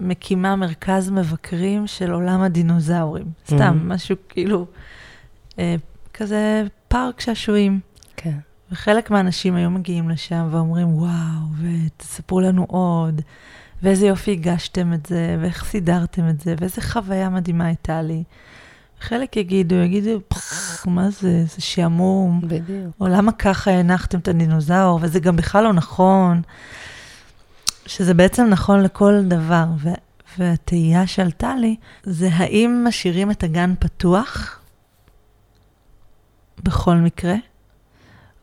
[0.00, 3.26] מקימה מרכז מבקרים של עולם הדינוזאורים.
[3.46, 3.84] סתם, Mhm.
[3.94, 4.66] משהו כאילו,
[5.58, 5.76] אה,
[6.14, 7.80] כזה פארק שעשועים.
[8.16, 8.38] כן.
[8.72, 11.10] וחלק מהאנשים היו מגיעים לשם ואומרים, וואו,
[11.62, 13.20] ותספרו לנו עוד,
[13.82, 18.22] ואיזה יופי הגשתם את זה, ואיך סידרתם את זה, ואיזה חוויה מדהימה הייתה לי.
[19.00, 22.94] חלק יגידו, יגידו, "פח, מה זה, זה שעמום, בדיוק.
[23.00, 26.42] או למה ככה הנחתם את הדינוזאור, וזה גם בכלל לא נכון,
[27.88, 29.64] שזה בעצם נכון לכל דבר.
[29.78, 29.88] ו-
[30.38, 34.60] והתהייה שעלתה לי, זה האם משאירים את הגן פתוח,
[36.62, 37.34] בכל מקרה,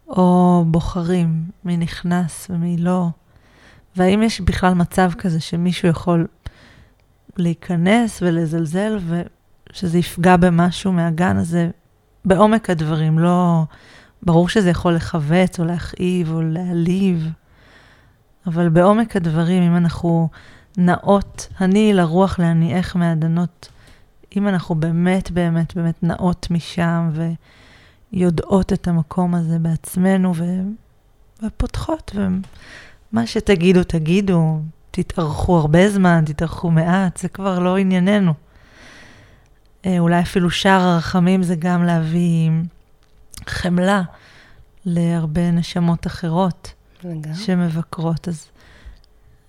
[0.08, 3.08] או בוחרים מי נכנס ומי לא,
[3.96, 6.28] והאם יש בכלל מצב כזה שמישהו יכול
[7.38, 11.70] להיכנס ולזלזל, ושזה יפגע במשהו מהגן הזה
[12.26, 13.64] בעומק הדברים, לא...
[14.24, 17.30] ברור שזה יכול לכווץ או להכאיב או להעליב,
[18.48, 20.30] אבל בעומק הדברים, אם אנחנו
[20.78, 23.70] נאות, אני לרוח להניעך מעדנות,
[24.38, 27.10] אם אנחנו באמת באמת באמת נאות משם
[28.14, 30.44] ויודעות את המקום הזה בעצמנו ו...
[31.44, 34.60] ופותחות, ומה שתגידו, תגידו,
[34.92, 38.34] תתארכו הרבה זמן, תתארכו מעט, זה כבר לא ענייננו.
[39.86, 42.50] אה, אולי אפילו שער הרחמים זה גם להביא
[43.48, 44.02] חמלה
[44.86, 47.36] להרבה נשמות אחרות לגמרי.
[47.36, 48.28] שמבקרות.
[48.28, 48.48] אז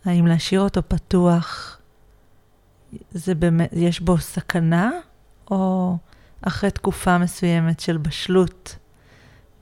[0.05, 1.78] האם להשאיר אותו פתוח,
[3.11, 4.90] זה באמת, יש בו סכנה,
[5.51, 5.97] או
[6.42, 8.76] אחרי תקופה מסוימת של בשלות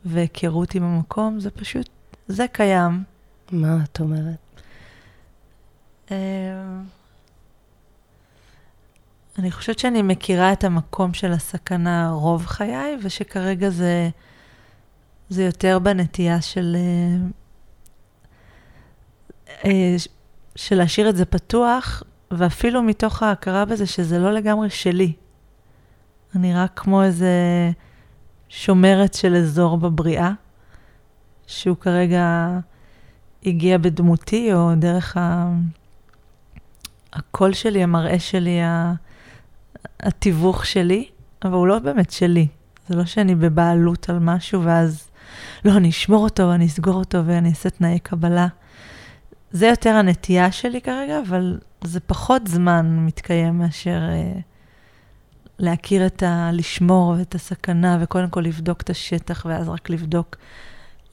[0.04, 1.88] והיכרות עם המקום, זה פשוט,
[2.28, 3.02] זה קיים.
[3.52, 4.62] מה את אומרת?
[6.10, 6.16] אה,
[9.38, 14.10] אני חושבת שאני מכירה את המקום של הסכנה רוב חיי, ושכרגע זה,
[15.28, 17.26] זה יותר בנטייה של, אה,
[20.56, 25.12] של להשאיר את זה פתוח, ואפילו מתוך ההכרה בזה שזה לא לגמרי שלי.
[26.36, 27.30] אני רק כמו איזה
[28.48, 30.32] שומרת של אזור בבריאה,
[31.46, 32.48] שהוא כרגע
[33.46, 35.52] הגיע בדמותי, או דרך ה...
[37.12, 38.60] הקול שלי, המראה שלי,
[40.00, 41.08] התיווך שלי,
[41.44, 42.46] אבל הוא לא באמת שלי.
[42.88, 45.08] זה לא שאני בבעלות על משהו, ואז,
[45.64, 48.46] לא, אני אשמור אותו, ואני אסגור אותו, ואני אעשה תנאי קבלה.
[49.54, 54.40] זה יותר הנטייה שלי כרגע, אבל זה פחות זמן מתקיים מאשר אה,
[55.58, 56.50] להכיר את ה...
[56.52, 60.36] לשמור ואת הסכנה, וקודם כל לבדוק את השטח, ואז רק לבדוק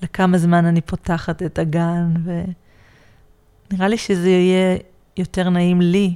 [0.01, 4.77] לכמה זמן אני פותחת את הגן, ונראה לי שזה יהיה
[5.17, 6.15] יותר נעים לי,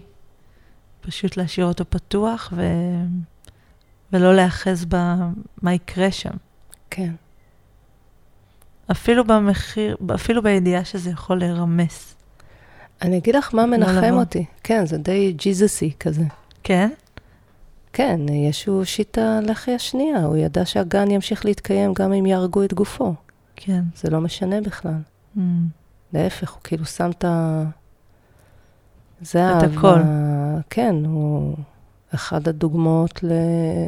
[1.01, 2.63] פשוט להשאיר אותו פתוח ו...
[4.13, 6.33] ולא להיאחז במה יקרה שם.
[6.89, 7.13] כן.
[8.91, 12.14] אפילו במחיר, אפילו בידיעה שזה יכול להירמס.
[13.01, 14.13] אני אגיד לך מה לא מנחם.
[14.13, 14.45] אותי.
[14.63, 16.23] כן, זה די ג'יזוסי כזה.
[16.63, 16.89] כן?
[17.93, 23.13] כן, ישו הושיט הלחי השנייה, הוא ידע שהגן ימשיך להתקיים גם אם יהרגו את גופו.
[23.55, 23.81] כן.
[23.97, 24.97] זה לא משנה בכלל.
[25.37, 25.39] Mm.
[26.13, 27.63] להפך, הוא כאילו שם את ה...
[29.21, 29.99] זה את האהבה- הכל.
[30.69, 31.55] כן, הוא
[32.15, 33.31] אחד הדוגמאות, ל...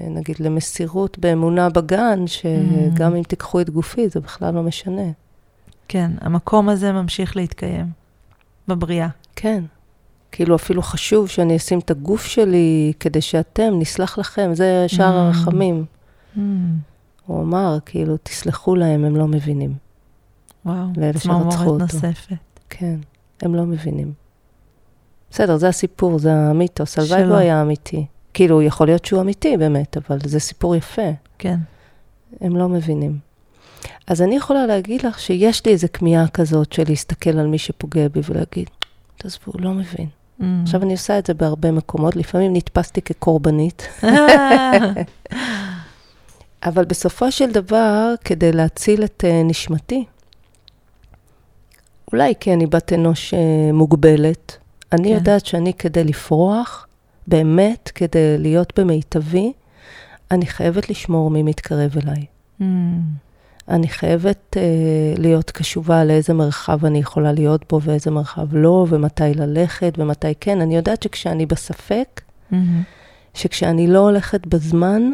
[0.10, 3.18] נגיד, למסירות באמונה בגן, שגם Mm.
[3.18, 5.12] אם תיקחו את גופי, זה בכלל לא משנה.
[5.88, 7.86] כן, המקום הזה ממשיך להתקיים
[8.68, 9.08] בבריאה.
[9.36, 9.64] כן.
[10.32, 15.20] כאילו אפילו חשוב שאני אשים את הגוף שלי כדי שאתם, נסלח לכם, זה שער Mm.
[15.38, 15.86] הרחמים.
[16.36, 16.40] Mm.
[17.26, 19.74] הוא אמר, כאילו, תסלחו להם, הם לא מבינים.
[20.66, 20.88] וואו,
[21.20, 21.82] צמרמורת.
[21.82, 22.36] נוספת.
[22.70, 22.96] כן,
[23.42, 24.14] הם לא מבינים.
[25.32, 27.00] בסדר, זה הסיפור, זה המיתוס.
[27.00, 27.24] הלוואי.
[27.26, 28.06] והוא היה אמיתי.
[28.34, 31.12] כאילו, יכול להיות שהוא אמיתי באמת, אבל זה סיפור יפה.
[31.38, 31.58] כן.
[32.42, 33.20] הם לא מבינים.
[34.08, 38.08] אז אני יכולה להגיד לך שיש לי איזו כמיהה כזאת של להסתכל על מי שפוגע
[38.08, 38.70] בי ולהגיד,
[39.18, 40.08] תעזבו, הוא לא מבין.
[40.40, 40.44] Mm.
[40.64, 43.88] עכשיו, אני עושה את זה בהרבה מקומות, לפעמים נתפסתי כקורבנית,
[46.68, 50.06] אבל בסופו של דבר, כדי להציל את uh, נשמתי,
[52.12, 53.38] אולי כי אני בת אנוש uh,
[53.74, 54.58] מוגבלת,
[54.92, 55.14] אני כן.
[55.14, 56.88] יודעת שאני כדי לפרוח,
[57.28, 59.54] באמת, כדי להיות במיטבי,
[60.32, 62.26] אני חייבת לשמור מי מתקרב אליי.
[62.62, 62.64] Mm.
[63.70, 69.34] אני חייבת uh, להיות קשובה לאיזה מרחב אני יכולה להיות בו ואיזה מרחב לא, ומתי
[69.36, 70.62] ללכת ומתי כן.
[70.62, 72.82] אני יודעת שכשאני בספק, מהמם.
[73.34, 75.12] שכשאני לא הולכת בזמן,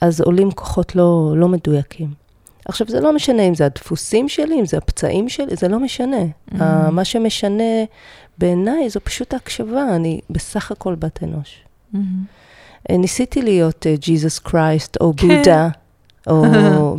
[0.00, 2.14] אז עולים כוחות לא, לא מדויקים.
[2.68, 6.16] עכשיו, זה לא משנה אם זה הדפוסים שלי, אם זה הפצעים שלי, זה לא משנה.
[6.50, 6.62] Mhm.
[6.62, 7.62] ה- מה שמשנה
[8.38, 11.64] בעיניי זו פשוט ההקשבה, אני בסך הכל בת אנוש.
[12.90, 15.28] אה, ניסיתי להיות ג'יזוס קרייסט או כן.
[15.38, 15.68] בודה,
[16.26, 16.44] או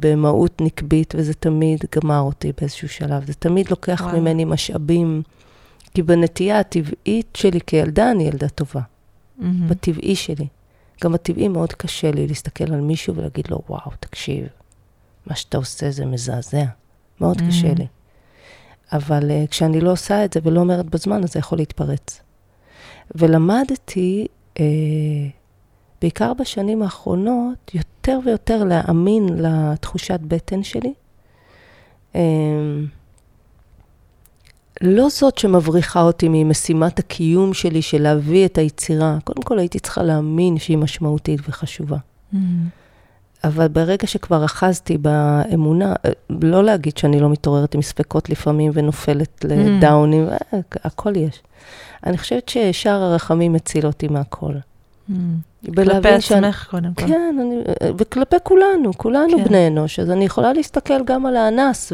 [0.00, 3.26] במהות נקבית, וזה תמיד גמר אותי באיזשהו שלב.
[3.26, 4.20] זה תמיד לוקח וואו.
[4.20, 5.22] ממני משאבים,
[5.94, 8.80] כי בנטייה הטבעית שלי כילדה, אני ילדה טובה.
[9.38, 9.68] מהמם.
[9.68, 10.46] בטבעי שלי.
[11.04, 14.46] גם בטבעי מאוד קשה לי להסתכל על מישהו ולהגיד לו, וואו, תקשיב,
[15.26, 16.64] מה שאתה עושה זה מזעזע.
[17.20, 17.42] מאוד Mm.
[17.48, 17.86] קשה לי.
[18.92, 22.20] אבל uh, כשאני לא עושה את זה ולא אומרת בזמן, אז זה יכול להתפרץ.
[23.14, 24.60] ולמדתי, uh,
[26.02, 30.92] בעיקר בשנים האחרונות, יותר ויותר להאמין לתחושת בטן שלי.
[32.12, 32.16] Um,
[34.80, 39.18] לא זאת שמבריחה אותי ממשימת הקיום שלי של להביא את היצירה.
[39.24, 41.96] קודם כל הייתי צריכה להאמין שהיא משמעותית וחשובה.
[42.32, 42.68] מהמם.
[43.44, 49.44] אבל ברגע שכבר אחזתי באמונה, אה, לא להגיד שאני לא מתעוררת עם ספקות לפעמים ונופלת
[49.48, 51.42] לדאונים, אה, הכל יש.
[52.06, 54.54] אני חושבת ששער הרחמים מציל אותי מהכל.
[55.08, 55.51] מהמם.
[55.66, 57.06] כלפי שאני- עצמך, קודם כל.
[57.06, 57.56] כן, אני,
[57.98, 59.44] וכלפי כולנו, כולנו כן.
[59.44, 61.92] בני אנוש, אז אני יכולה להסתכל גם על האנס,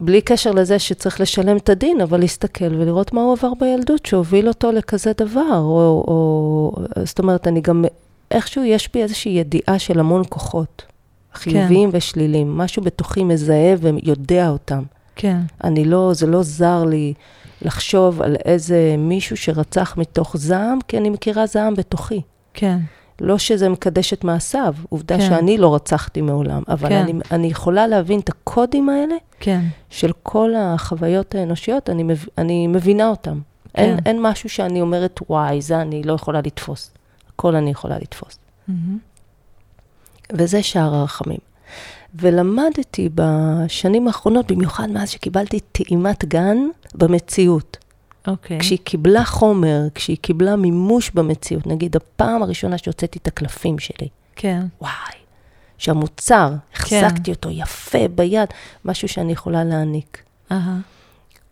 [0.00, 4.48] ובלי קשר לזה שצריך לשלם את הדין, אבל להסתכל ולראות מה הוא עבר בילדות שהוביל
[4.48, 6.72] אותו לכזה דבר, או, או
[7.04, 7.84] זאת אומרת, אני גם,
[8.30, 10.82] איכשהו יש בי איזושהי ידיעה של המון כוחות,
[11.34, 14.82] חיוביים ושליליים, משהו בתוכי מזהה ויודע אותם.
[15.20, 15.40] כן.
[15.64, 17.14] אני לא, זה לא זר לי
[17.62, 22.22] לחשוב על איזה מישהו שרצח מתוך זעם, כי אני מכירה זעם בתוכי.
[22.54, 22.78] כן.
[23.20, 25.28] לא שזה מקדש את מעשיו, עובדה כן.
[25.28, 27.02] שאני לא רצחתי מעולם, אבל כן.
[27.02, 29.60] אני, אני יכולה להבין את הקודים האלה כן.
[29.90, 33.40] של כל החוויות האנושיות, אני, מב, אני מבינה אותם.
[33.74, 33.82] כן.
[33.82, 33.98] אין.
[34.06, 36.90] אין משהו שאני אומרת, וואי, זה אני לא יכולה לתפוס.
[37.28, 38.38] הכל אני יכולה לתפוס.
[38.68, 38.98] מהמם.
[40.32, 41.49] וזה שער הרחמים.
[42.14, 46.56] ולמדתי בשנים האחרונות, במיוחד מאז שקיבלתי טעימת גן
[46.94, 47.76] במציאות.
[48.26, 48.60] אוקיי.
[48.60, 54.66] כשהיא קיבלה חומר, כשהיא קיבלה מימוש במציאות, נגיד הפעם הראשונה שהוצאתי את הקלפים שלי, כן.
[54.80, 54.92] וואי,
[55.78, 58.48] שהמוצר, החזקתי אותו יפה ביד,
[58.84, 60.22] משהו שאני יכולה להעניק.
[60.52, 60.78] אהה.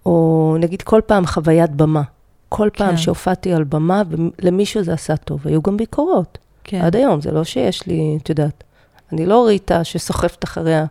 [0.07, 2.03] או נגיד כל פעם חוויית במה.
[2.49, 2.97] כל פעם כן.
[2.97, 5.41] שהופעתי על במה, ולמישהו זה עשה טוב.
[5.45, 6.39] היו גם ביקורות.
[6.65, 6.81] כן.
[6.81, 8.65] עד היום, זה לא שיש לי, את יודעת,
[9.13, 10.85] אני לא ריטה שסוחפת אחריה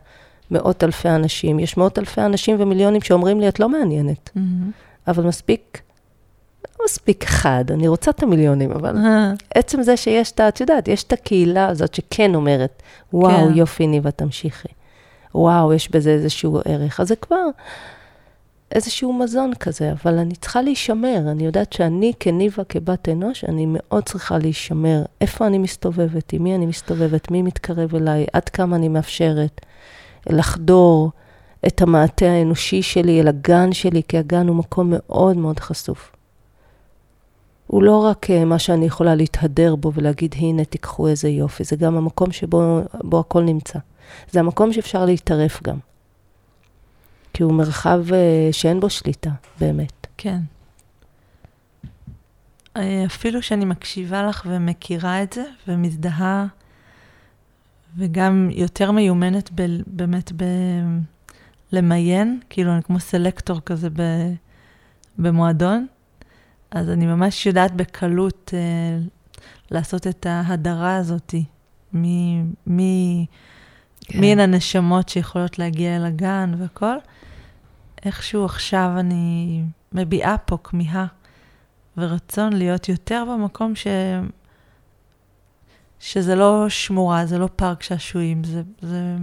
[0.51, 1.59] מאות אלפי אנשים.
[1.59, 4.29] יש מאות אלפי אנשים ומיליונים שאומרים לי, את לא מעניינת.
[4.35, 4.71] מהמם.
[5.07, 5.81] אבל מספיק,
[6.79, 10.41] לא מספיק אחד, אני רוצה את המיליונים, אבל אה, עצם זה שיש את.
[10.41, 13.57] את יודעת, יש את הקהילה הזאת שכן אומרת, וואו, כן.
[13.57, 14.67] יופי, ניבה, תמשיכי.
[15.35, 16.99] וואו, יש בזה איזשהו ערך.
[16.99, 17.45] אז זה כבר
[18.71, 21.19] איזשהו מזון כזה, אבל אני צריכה להישמר.
[21.31, 25.03] אני יודעת שאני כניבה, כבת אנוש, אני מאוד צריכה להישמר.
[25.21, 29.61] איפה אני מסתובבת, עם מי אני מסתובבת, מי מתקרב אליי, עד כמה אני מאפשרת
[30.29, 31.11] לחדור
[31.67, 36.11] את המעטה האנושי שלי אל הגן שלי, כי הגן הוא מקום מאוד מאוד חשוף.
[37.67, 41.75] הוא לא רק אה, מה שאני יכולה להתהדר בו ולהגיד, הנה, תיקחו איזה יופי, זה
[41.75, 43.79] גם המקום שבו בו הכל נמצא.
[44.31, 45.77] זה המקום שאפשר להתערף גם.
[47.37, 49.29] כי הוא מרחב אה, שאין בו שליטה,
[49.59, 50.07] באמת.
[50.17, 50.39] כן.
[52.77, 56.45] אה, אפילו שאני מקשיבה לך ומכירה את זה, ומזדהה,
[57.97, 60.43] וגם יותר מיומנת ב, באמת ב...
[61.71, 64.01] למיין, כאילו אני כמו סלקטור כזה ב,
[65.17, 65.87] במועדון,
[66.71, 68.99] אז אני ממש יודעת בקלות אה,
[69.71, 71.43] לעשות את ההדרה הזאתי,
[71.93, 73.25] מי, מי,
[74.01, 74.19] כן.
[74.19, 76.97] מי הן הנשמות שיכולות להגיע אל הגן והכל.
[78.07, 81.05] איכשהו עכשיו אני מביעה פה כמיהה
[81.97, 83.87] ורצון להיות יותר במקום ש...
[85.99, 89.15] שזה לא שמורה, זה לא פארק שעשועים, זה, זה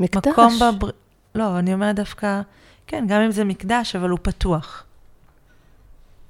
[0.00, 0.26] מקדש.
[0.32, 0.90] מקום בבר...
[1.34, 2.40] לא, אני אומרת דווקא,
[2.86, 4.84] כן, גם אם זה מקדש, אבל הוא פתוח.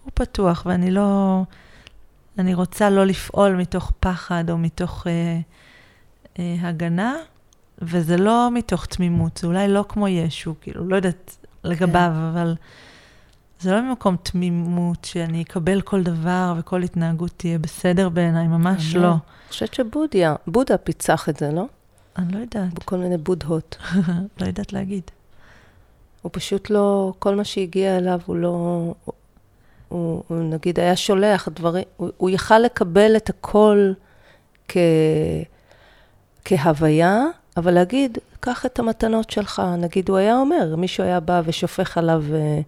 [0.05, 1.43] הוא פתוח, ואני לא...
[2.39, 5.41] אני רוצה לא לפעול מתוך פחד או מתוך אה,
[6.39, 7.17] אה, הגנה,
[7.79, 12.21] וזה לא מתוך תמימות, זה אולי לא כמו ישו, כאילו, לא יודעת לגביו, כן.
[12.21, 12.55] אבל
[13.61, 19.09] זה לא ממקום תמימות שאני אקבל כל דבר וכל התנהגות תהיה בסדר בעיניי, ממש לא.
[19.09, 21.67] אני חושבת שבודיה, בודה פיצח את זה, לא?
[22.19, 22.75] אני לא יודעת.
[22.75, 23.77] בכל מיני בודהות.
[24.41, 25.03] לא יודעת להגיד.
[26.23, 28.95] הוא פשוט לא, כל מה שהגיע אליו הוא לא,
[29.89, 33.93] הוא, הוא נגיד היה שולח דברים, הוא, הוא יכל לקבל את הכל
[34.69, 34.77] כ,
[36.45, 37.25] כהוויה,
[37.57, 39.63] אבל להגיד, קח את המתנות שלך.
[39.79, 42.61] נגיד, הוא היה אומר, מישהו היה בא ושופך עליו אה,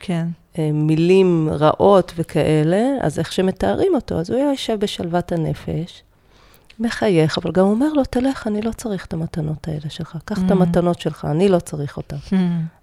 [0.00, 0.26] כן.
[0.58, 6.02] אה, מילים רעות וכאלה, אז איך שמתארים אותו, אז הוא היה יושב בשלוות הנפש,
[6.78, 10.16] מחייך, אבל גם אומר לו, תלך, אני לא צריך את המתנות האלה שלך.
[10.24, 10.40] קח mm.
[10.46, 12.16] את המתנות שלך, אני לא צריך אותן.
[12.30, 12.34] Mm.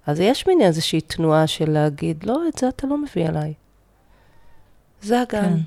[0.06, 3.52] אז יש מין איזושהי תנועה של להגיד, לא, את זה אתה לא מביא אליי.
[5.02, 5.42] זה הגן.
[5.42, 5.58] כן.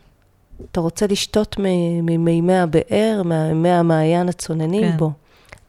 [0.71, 4.97] אתה רוצה לשתות ממימי הבאר, ממי המעיין הצוננים כן.
[4.97, 5.11] בו.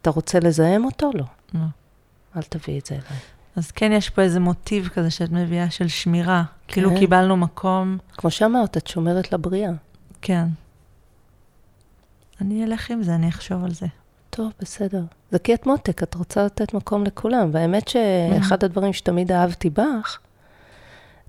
[0.06, 1.10] אתה רוצה לזהם אותו?
[1.14, 1.24] לא.
[1.54, 1.60] לא.
[2.36, 3.18] אל תביא את זה אליי.
[3.56, 6.44] אז כן, יש פה איזה מוטיב כזה שאת מביאה של שמירה.
[6.68, 6.72] כן.
[6.74, 7.98] כאילו קיבלנו מקום...
[8.12, 9.70] כמו שאמרת, את שומרת לבריאה.
[10.22, 10.46] כן.
[12.40, 13.86] אני אלך עם זה, אני אחשוב על זה.
[14.30, 15.02] טוב, בסדר.
[15.30, 17.50] זה כי את מותק, את רוצה לתת מקום לכולם.
[17.52, 20.18] והאמת שאחד הדברים שתמיד אהבתי בך,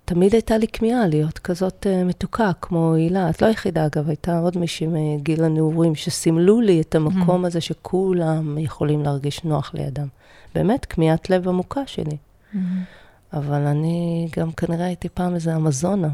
[0.08, 3.30] תמיד הייתה לי כמיהה להיות כזאת uh, מתוקה, כמו הילה.
[3.30, 8.58] את לא היחידה, אגב, הייתה עוד מישהי מגיל הנעורים, שסימלו לי את המקום הזה שכולם
[8.58, 10.08] יכולים להרגיש נוח לידם.
[10.56, 12.18] באמת, כמיהת לב עמוקה שלי.
[13.34, 16.10] אבל אני גם כנראה הייתי פעם איזה אמזונה.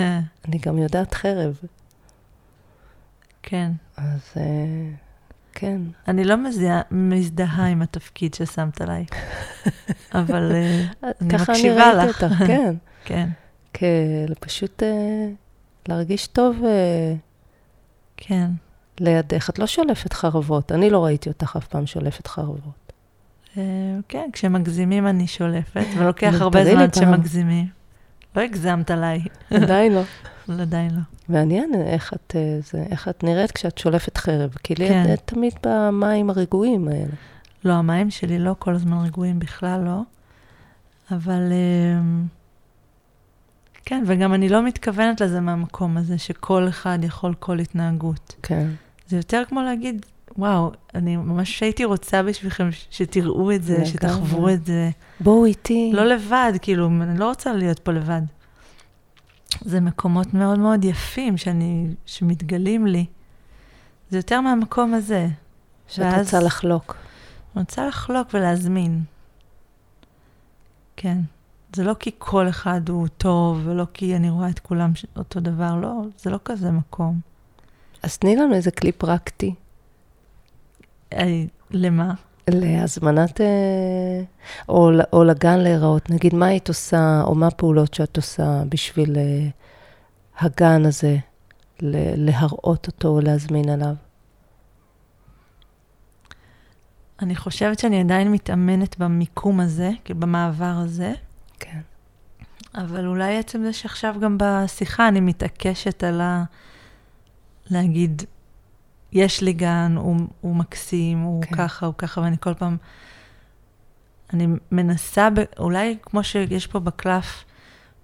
[0.46, 1.58] אני גם יודעת חרב.
[3.42, 3.70] כן.
[3.96, 4.38] אז uh,
[5.52, 5.80] כן.
[6.08, 9.04] אני לא מזדהה, מזדהה עם התפקיד ששמת עליי,
[10.14, 11.42] אבל uh, אני מקשיבה לך.
[11.42, 12.74] ככה אני ראיתי אותך, כן.
[13.04, 13.28] כן.
[14.40, 14.86] פשוט uh,
[15.88, 17.18] להרגיש טוב uh,
[18.16, 18.50] כן.
[19.00, 19.50] לידך.
[19.50, 22.92] את לא שולפת חרבות, אני לא ראיתי אותך אף פעם שולפת חרבות.
[23.54, 23.58] Uh,
[24.08, 27.66] כן, כשמגזימים אני שולפת, ולוקח הרבה זמן כשמגזימים.
[28.36, 29.20] לא הגזמת עליי.
[29.50, 30.02] עדיין לא.
[30.62, 31.00] עדיין לא.
[31.28, 35.12] מעניין איך את, זה, איך את נראית כשאת שולפת חרב, כי לי כן.
[35.12, 37.14] את תמיד במים הרגועים האלה.
[37.64, 40.00] לא, המים שלי לא כל הזמן רגועים בכלל, לא.
[41.10, 41.42] אבל...
[41.50, 42.39] Uh,
[43.90, 48.34] כן, וגם אני לא מתכוונת לזה מהמקום הזה, שכל אחד יכול כל התנהגות.
[48.42, 48.68] כן.
[49.06, 50.06] זה יותר כמו להגיד,
[50.38, 54.90] וואו, אני ממש הייתי רוצה בשבילכם שתראו את זה, שתחוו את זה.
[55.20, 55.90] בואו איתי.
[55.94, 58.22] לא לבד, כאילו, אני לא רוצה להיות פה לבד.
[59.60, 63.06] זה מקומות מאוד מאוד יפים שאני, שמתגלים לי.
[64.10, 65.28] זה יותר מהמקום הזה.
[65.88, 66.24] שאת ואז...
[66.26, 66.96] רוצה לחלוק.
[67.56, 69.02] רוצה לחלוק ולהזמין.
[70.96, 71.18] כן.
[71.76, 75.76] זה לא כי כל אחד הוא טוב, ולא כי אני רואה את כולם אותו דבר,
[75.76, 77.20] לא, זה לא כזה מקום.
[78.02, 79.54] אז תני לנו איזה כלי פרקטי.
[81.12, 82.14] אה, למה?
[82.50, 84.22] להזמנת, אה,
[84.68, 86.10] או, או לגן להיראות.
[86.10, 89.48] נגיד, מה היית עושה, או מה הפעולות שאת עושה בשביל אה,
[90.38, 91.16] הגן הזה,
[92.16, 93.94] להראות אותו או להזמין עליו?
[97.22, 101.12] אני חושבת שאני עדיין מתאמנת במיקום הזה, במעבר הזה.
[101.60, 101.80] כן.
[102.74, 106.44] אבל אולי עצם זה שעכשיו גם בשיחה אני מתעקשת על ה...
[107.70, 108.22] להגיד,
[109.12, 111.56] יש לי גן, הוא, הוא מקסים, הוא כן.
[111.56, 112.76] ככה, הוא ככה, ואני כל פעם...
[114.32, 117.44] אני מנסה, ב, אולי כמו שיש פה בקלף,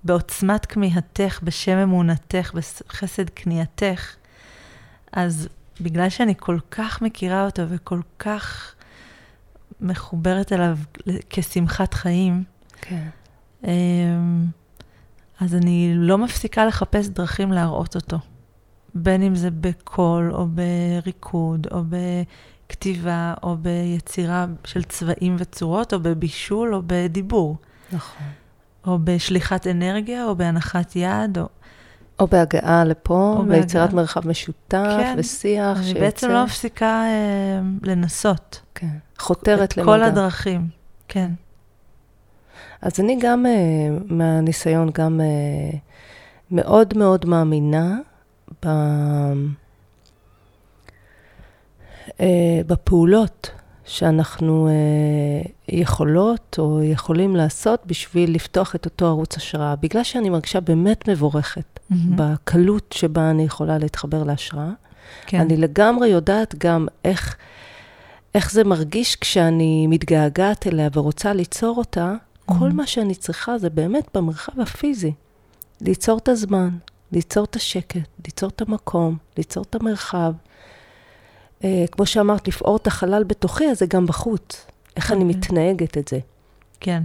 [0.04, 4.14] בעוצמת כמיהתך, בשם אמונתך, בחסד כניעתך,
[5.12, 5.48] אז
[5.80, 8.74] בגלל שאני כל כך מכירה אותו וכל כך
[9.80, 10.78] מחוברת אליו
[11.30, 12.44] כשמחת חיים,
[12.80, 13.08] כן.
[13.66, 14.46] אמ,
[15.40, 18.16] אז אני לא מפסיקה לחפש דרכים להראות אותו.
[18.94, 26.74] בין אם זה בקול, או בריקוד, או בכתיבה, או ביצירה של צבעים וצורות, או בבישול,
[26.74, 27.56] או בדיבור.
[27.92, 28.26] נכון.
[28.86, 31.48] או בשליחת אנרגיה, או בהנחת יד, או...
[32.18, 33.96] או בהגעה לפה, או ביצירת בהגעה.
[33.96, 35.98] מרחב משותף כן, ושיח אני שיוצא.
[35.98, 38.60] אני בעצם לא מפסיקה אה, לנסות.
[38.74, 39.92] כן, חותרת למדע.
[39.92, 40.68] כל הדרכים,
[41.08, 41.30] כן.
[42.82, 45.76] אז אני גם, uh, מהניסיון, גם uh,
[46.50, 47.98] מאוד מאוד מאמינה
[48.64, 48.68] ב,
[52.08, 52.22] uh,
[52.66, 53.50] בפעולות
[53.84, 54.68] שאנחנו
[55.68, 59.76] יכולות או יכולים לעשות בשביל לפתוח את אותו ערוץ השראה.
[59.76, 61.94] בגלל שאני מרגישה באמת מבורכת mm-hmm.
[62.16, 64.70] בקלות שבה אני יכולה להתחבר להשראה,
[65.26, 65.40] כן.
[65.40, 67.36] אני לגמרי יודעת גם איך,
[68.34, 72.14] איך זה מרגיש כשאני מתגעגעת אליה ורוצה ליצור אותה.
[72.46, 75.12] כל מה שאני צריכה זה באמת במרחב הפיזי.
[75.80, 76.68] ליצור את הזמן,
[77.12, 80.32] ליצור את השקט, ליצור את המקום, ליצור את המרחב.
[81.64, 84.66] אה, כמו שאמרת, לפעור את החלל בתוכי, אז זה גם בחוץ.
[84.96, 85.14] איך okay.
[85.14, 85.38] אני אוקיי.
[85.38, 86.18] מתנהגת את זה.
[86.80, 87.02] כן.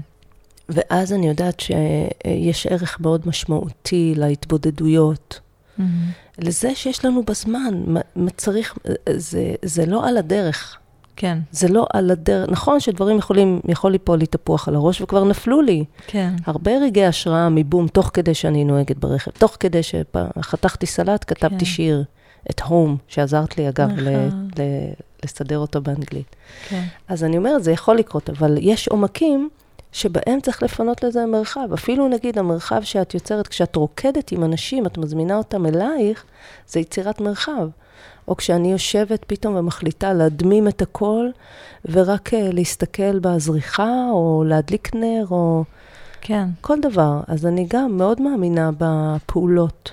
[0.69, 5.39] ואז אני יודעת שיש ערך מאוד משמעותי להתבודדויות.
[5.39, 5.81] Mm-hmm.
[6.37, 7.83] לזה שיש לנו בזמן,
[8.15, 8.77] מה צריך,
[9.15, 10.77] זה, זה לא על הדרך.
[11.15, 11.37] כן.
[11.51, 15.61] זה לא על הדרך, נכון שדברים יכולים, יכול ליפול לי תפוח על הראש, וכבר נפלו
[15.61, 15.85] לי.
[16.07, 16.33] כן.
[16.45, 21.65] הרבה רגעי השראה מבום, תוך כדי שאני נוהגת ברכב, תוך כדי שחתכתי סלט, כתבתי כן.
[21.65, 22.03] שיר,
[22.49, 24.09] את הום, שעזרת לי, אגב, ל,
[24.57, 24.61] ל,
[25.23, 26.35] לסדר אותו באנגלית.
[26.69, 26.83] כן.
[27.07, 29.49] אז אני אומרת, זה יכול לקרות, אבל יש עומקים
[29.91, 31.73] שבהם צריך לפנות לזה מרחב.
[31.73, 36.23] אפילו נגיד המרחב שאת יוצרת, כשאת רוקדת עם אנשים, את מזמינה אותם אלייך,
[36.67, 37.67] זה יצירת מרחב.
[38.27, 41.29] או כשאני יושבת פתאום ומחליטה להדמים את הכל,
[41.85, 45.63] ורק uh, להסתכל בזריחה, או להדליק נר, או...
[46.21, 46.47] כן.
[46.61, 47.19] כל דבר.
[47.27, 49.91] אז אני גם מאוד מאמינה בפעולות.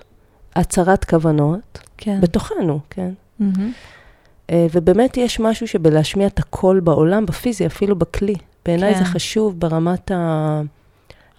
[0.56, 2.20] הצהרת כוונות, כן.
[2.20, 3.10] בתוכנו, כן?
[3.40, 4.52] Mm-hmm.
[4.72, 8.34] ובאמת יש משהו שבלהשמיע את הקול בעולם, בפיזי, אפילו בכלי.
[8.66, 8.98] בעיניי כן.
[8.98, 10.60] זה חשוב ברמת ה...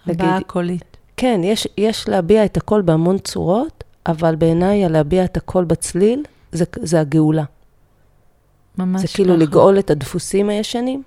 [0.06, 0.96] הבעה הקולית.
[1.16, 6.22] כן, יש, יש להביע את הקול בהמון צורות, אבל בעיניי להביע את הקול בצליל,
[6.52, 7.44] זה, זה הגאולה.
[8.78, 9.42] ממש זה כאילו ככה.
[9.42, 11.02] לגאול את הדפוסים הישנים.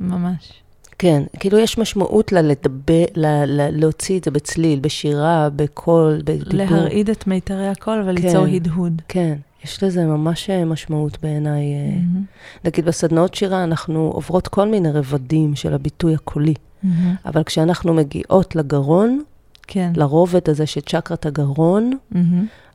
[0.00, 0.52] ממש.
[0.98, 6.52] כן, כאילו יש משמעות ללדבר, ל, ל, להוציא את זה בצליל, בשירה, בקול, בדיבור.
[6.52, 9.02] להרעיד את מיתרי הקול וליצור כן, הדהוד.
[9.08, 11.64] כן, יש לזה ממש אה, משמעות בעיניי.
[11.64, 12.64] Mm-hmm.
[12.64, 16.88] נגיד בסדנאות שירה אנחנו עוברות כל מיני רבדים של הביטוי הקולי, mm-hmm.
[17.24, 19.22] אבל כשאנחנו מגיעות לגרון,
[19.66, 19.92] כן.
[19.96, 22.16] לרובד הזה של צ'קרת הגרון, mm-hmm.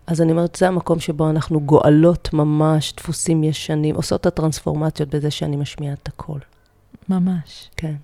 [0.07, 5.31] אז אני אומרת, זה המקום שבו אנחנו גואלות ממש דפוסים ישנים, עושות את הטרנספורמציות בזה
[5.31, 6.39] שאני משמיעה את הקול.
[7.09, 7.69] ממש.
[7.77, 7.95] כן.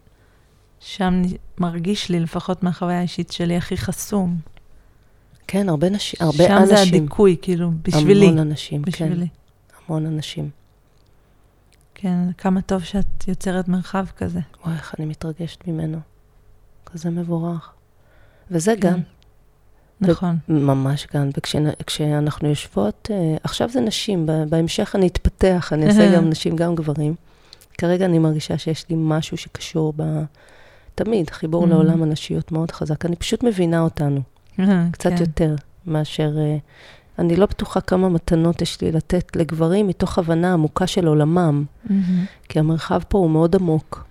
[0.79, 1.21] שם
[1.57, 4.37] מרגיש לי, לפחות מהחוויה האישית שלי, הכי חסום.
[5.47, 6.15] כן, הרבה, נש...
[6.19, 6.67] הרבה שם אנשים.
[6.67, 8.25] שם זה הדיכוי, כאילו, בשבילי.
[8.25, 8.91] המון אנשים, כן.
[8.91, 9.27] בשבילי.
[9.27, 9.75] כן.
[9.87, 10.49] המון אנשים.
[11.95, 14.39] כן, כמה טוב שאת יוצרת מרחב כזה.
[14.63, 15.99] וואי, איך אני מתרגשת ממנו.
[16.85, 17.73] כזה מבורך.
[18.51, 18.91] וזה כן.
[18.91, 18.99] גם.
[20.01, 20.37] נכון.
[20.47, 21.29] ממש גם,
[21.79, 27.15] וכשאנחנו יושבות, אה, עכשיו זה נשים, בהמשך אני אתפתח, אני אעשה גם נשים, גם גברים.
[27.77, 30.03] כרגע אני מרגישה שיש לי משהו שקשור ב...
[30.95, 31.67] תמיד, חיבור.
[31.67, 33.05] לעולם הנשיות מאוד חזק.
[33.05, 34.21] אני פשוט מבינה אותנו,
[34.91, 35.17] קצת כן.
[35.19, 36.37] יותר מאשר...
[36.37, 36.57] אה,
[37.19, 41.63] אני לא בטוחה כמה מתנות יש לי לתת לגברים מתוך הבנה עמוקה של עולמם.
[42.49, 44.05] כי המרחב פה הוא מאוד עמוק.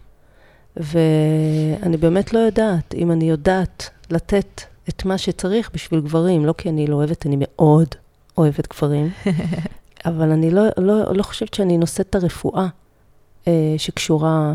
[0.76, 6.68] ואני באמת לא יודעת, אם אני יודעת לתת את מה שצריך בשביל גברים, לא כי
[6.68, 7.88] אני לא אוהבת, אני מאוד
[8.38, 9.10] אוהבת גברים,
[10.06, 12.66] אבל אני לא, לא, לא חושבת שאני נושאת את הרפואה
[13.48, 14.54] אה, שקשורה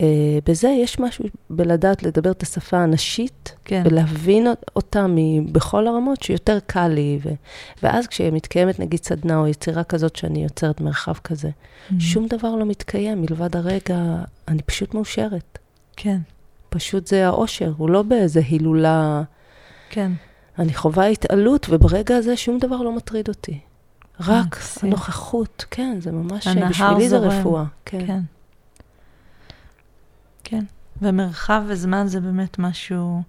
[0.00, 0.68] אה, בזה.
[0.68, 3.82] יש משהו בלדעת לדבר את השפה הנשית, כן.
[3.84, 4.46] ולהבין
[4.76, 5.06] אותה
[5.52, 7.18] בכל הרמות, שיותר קל לי.
[7.24, 7.30] ו,
[7.82, 11.94] ואז כשמתקיימת נגיד סדנה או יצירה כזאת שאני יוצרת מרחב כזה, mm-hmm.
[11.98, 13.98] שום דבר לא מתקיים מלבד הרגע,
[14.48, 15.58] אני פשוט מאושרת.
[15.96, 16.18] כן.
[16.68, 19.22] פשוט זה האושר, הוא לא באיזה הילולה.
[19.90, 20.12] כן.
[20.58, 23.60] אני חווה התעלות, וברגע הזה שום דבר לא מטריד אותי.
[24.20, 24.88] רק מקסים.
[24.88, 27.64] הנוכחות, כן, זה ממש, בשבילי זה רפואה.
[27.84, 28.06] כן.
[28.06, 28.20] כן.
[30.44, 30.64] כן.
[31.02, 33.22] ומרחב וזמן זה באמת משהו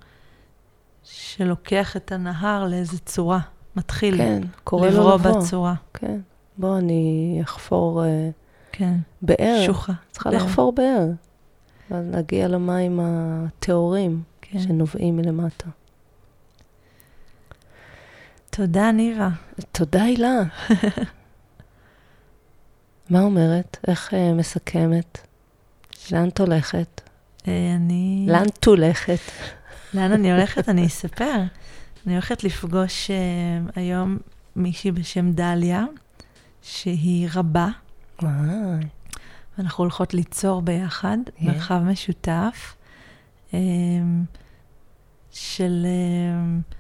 [1.04, 3.40] שלוקח את הנהר לאיזה צורה.
[3.76, 5.42] מתחיל כן, קורא לו לבוא.
[5.42, 5.74] בצורה.
[5.94, 6.20] כן.
[6.58, 8.30] בוא, אני אחפור אה,
[8.72, 8.98] כן.
[9.22, 9.64] באר.
[9.66, 9.94] שוחה.
[10.12, 10.40] צריכה באר.
[10.40, 11.06] לחפור באר.
[11.92, 14.60] ואז להגיע למים הטהורים כן.
[14.60, 15.70] שנובעים מלמטה.
[18.50, 19.30] תודה, ניבה.
[19.72, 20.42] תודה, הילה.
[23.10, 23.78] מה אומרת?
[23.88, 25.18] איך uh, מסכמת?
[26.12, 27.02] לאן את הולכת?
[27.38, 28.26] Uh, אני...
[28.30, 29.20] לאן את הולכת?
[29.94, 30.70] לאן אני הולכת?
[30.70, 31.42] אני אספר.
[32.06, 34.18] אני הולכת לפגוש uh, היום
[34.56, 35.86] מישהי בשם דליה,
[36.62, 37.68] שהיא רבה.
[38.22, 38.99] וואי.
[39.60, 41.46] ואנחנו הולכות ליצור ביחד yeah.
[41.46, 42.76] מרחב משותף
[43.52, 43.56] um,
[45.32, 46.74] של um,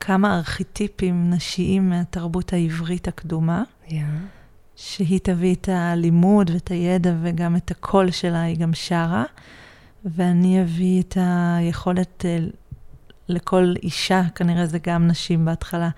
[0.00, 3.92] כמה ארכיטיפים נשיים מהתרבות העברית הקדומה, yeah.
[4.76, 9.24] שהיא תביא את הלימוד ואת הידע וגם את הקול שלה, היא גם שרה,
[10.04, 12.56] ואני אביא את היכולת uh,
[13.28, 15.90] לכל אישה, כנראה זה גם נשים בהתחלה,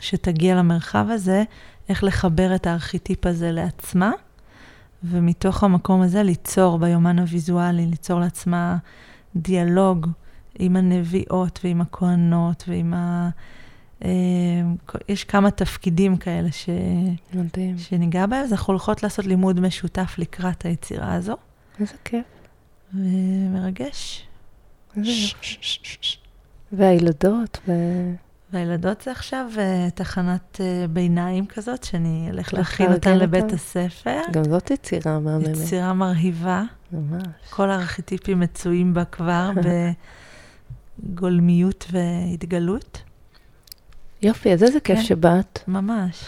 [0.00, 1.44] שתגיע למרחב הזה,
[1.88, 4.10] איך לחבר את הארכיטיפ הזה לעצמה,
[5.04, 8.76] ומתוך המקום הזה ליצור ביומן הוויזואלי, ליצור לעצמה
[9.36, 10.06] דיאלוג
[10.58, 14.08] עם הנביאות ועם הכהנות ועם אה,
[15.08, 16.68] יש כמה תפקידים כאלה ש...
[17.34, 17.78] מדהים.
[17.78, 21.36] שניגע בהם, אז אנחנו הולכות לעשות לימוד משותף לקראת היצירה הזו.
[21.80, 22.24] איזה כיף.
[22.94, 24.26] ומרגש.
[26.72, 27.72] והילדות, ו...
[28.52, 33.54] והילדות זה עכשיו uh, תחנת uh, ביניים כזאת, שאני אלך להכין אותן לארגן לבית אותן?
[33.54, 34.20] הספר.
[34.32, 35.48] גם זאת יצירה מהממת.
[35.48, 37.26] יצירה מרהיבה, ממש.
[37.50, 39.50] כל הארכיטיפים מצויים בה כבר
[40.98, 43.02] בגולמיות והתגלות.
[44.22, 45.04] יופי, אז איזה כיף כן.
[45.04, 45.58] שבאת.
[45.68, 46.24] ממש.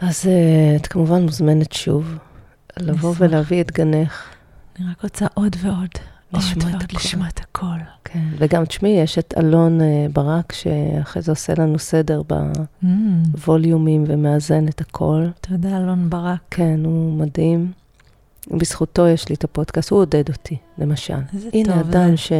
[0.00, 2.18] אז אה, את כמובן מוזמנת שוב
[2.78, 3.20] לבוא נשמח.
[3.20, 4.24] ולהביא את גנך.
[4.78, 6.15] אני רק רוצה עוד ועוד.
[6.32, 6.96] לשמוע את הכל.
[6.96, 7.78] לשמוע את הכל.
[8.04, 12.86] כן, וגם תשמעי, יש את אלון אה, ברק, שאחרי זה עושה לנו סדר Mm,
[13.28, 15.26] בווליומים ומאזן את הכל.
[15.40, 16.40] תודה, אלון ברק.
[16.50, 17.72] כן, הוא מדהים.
[18.50, 21.14] בזכותו יש לי את הפודקאסט, הוא עודד אותי, למשל.
[21.34, 22.34] איזה הנה טוב אדם זה.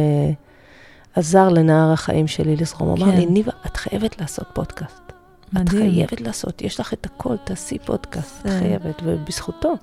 [1.15, 2.89] שעזר לנער החיים שלי לזרום.
[2.89, 3.17] הוא אמר כן.
[3.17, 5.01] לי, ניבה, את חייבת לעשות פודקאסט.
[5.07, 5.91] את מדהים.
[5.91, 9.73] חייבת לעשות, יש לך את הכל, תעשי פודקאסט, את חייבת, ובזכותו.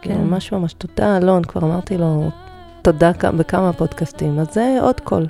[0.00, 0.14] כן.
[0.14, 0.20] כן.
[0.20, 2.30] ממש ממש תודה, אלון, כבר אמרתי לו
[2.84, 5.26] תודה בכמה פודקאסטים, אז זה עוד קול.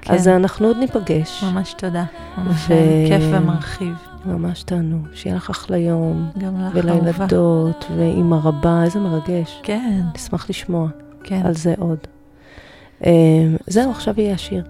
[0.00, 0.14] כן.
[0.14, 2.04] אז אנחנו עוד ניפגש, ממש תודה.
[2.38, 3.94] ממש ו- כיף ומרחיב.
[4.26, 6.92] ממש תענו, שיהיה לך אחלה יום, גם לך, אהובה.
[6.92, 9.60] ולילדות, ואימא רבה, איזה מרגש.
[9.62, 10.88] כן, נשמח לשמוע
[11.24, 11.42] כן.
[11.44, 11.98] על זה עוד.
[13.06, 13.10] אה,
[13.66, 14.64] זהו, עכשיו יהיה השיר.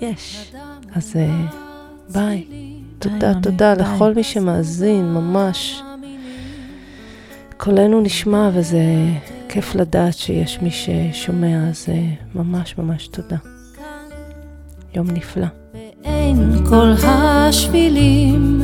[0.00, 0.54] יש.
[0.94, 1.46] אז אה,
[2.12, 2.44] ביי.
[2.98, 3.74] תודה, תודה.
[3.74, 5.82] לכל מי שמאזין, ממש.
[7.56, 8.82] קולנו נשמע וזה
[9.54, 13.36] כיף לדעת שיש מי ששומע, אז אה, ממש ממש תודה.
[14.94, 15.46] יום נפלא.
[15.74, 18.62] ואין כל השבילים,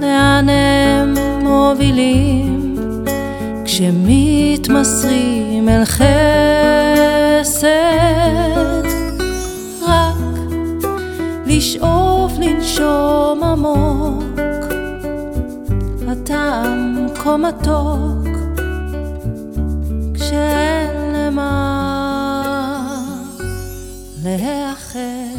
[0.00, 2.76] לאן הם מובילים,
[3.64, 4.88] כשמתמסרים
[5.68, 6.02] אל חסד,
[9.82, 10.16] רק
[11.46, 14.24] לשאוף לנשום עמוק,
[16.08, 18.31] הטעם כה מתוק,
[20.22, 21.52] שאין למה
[24.24, 25.31] להיאחר.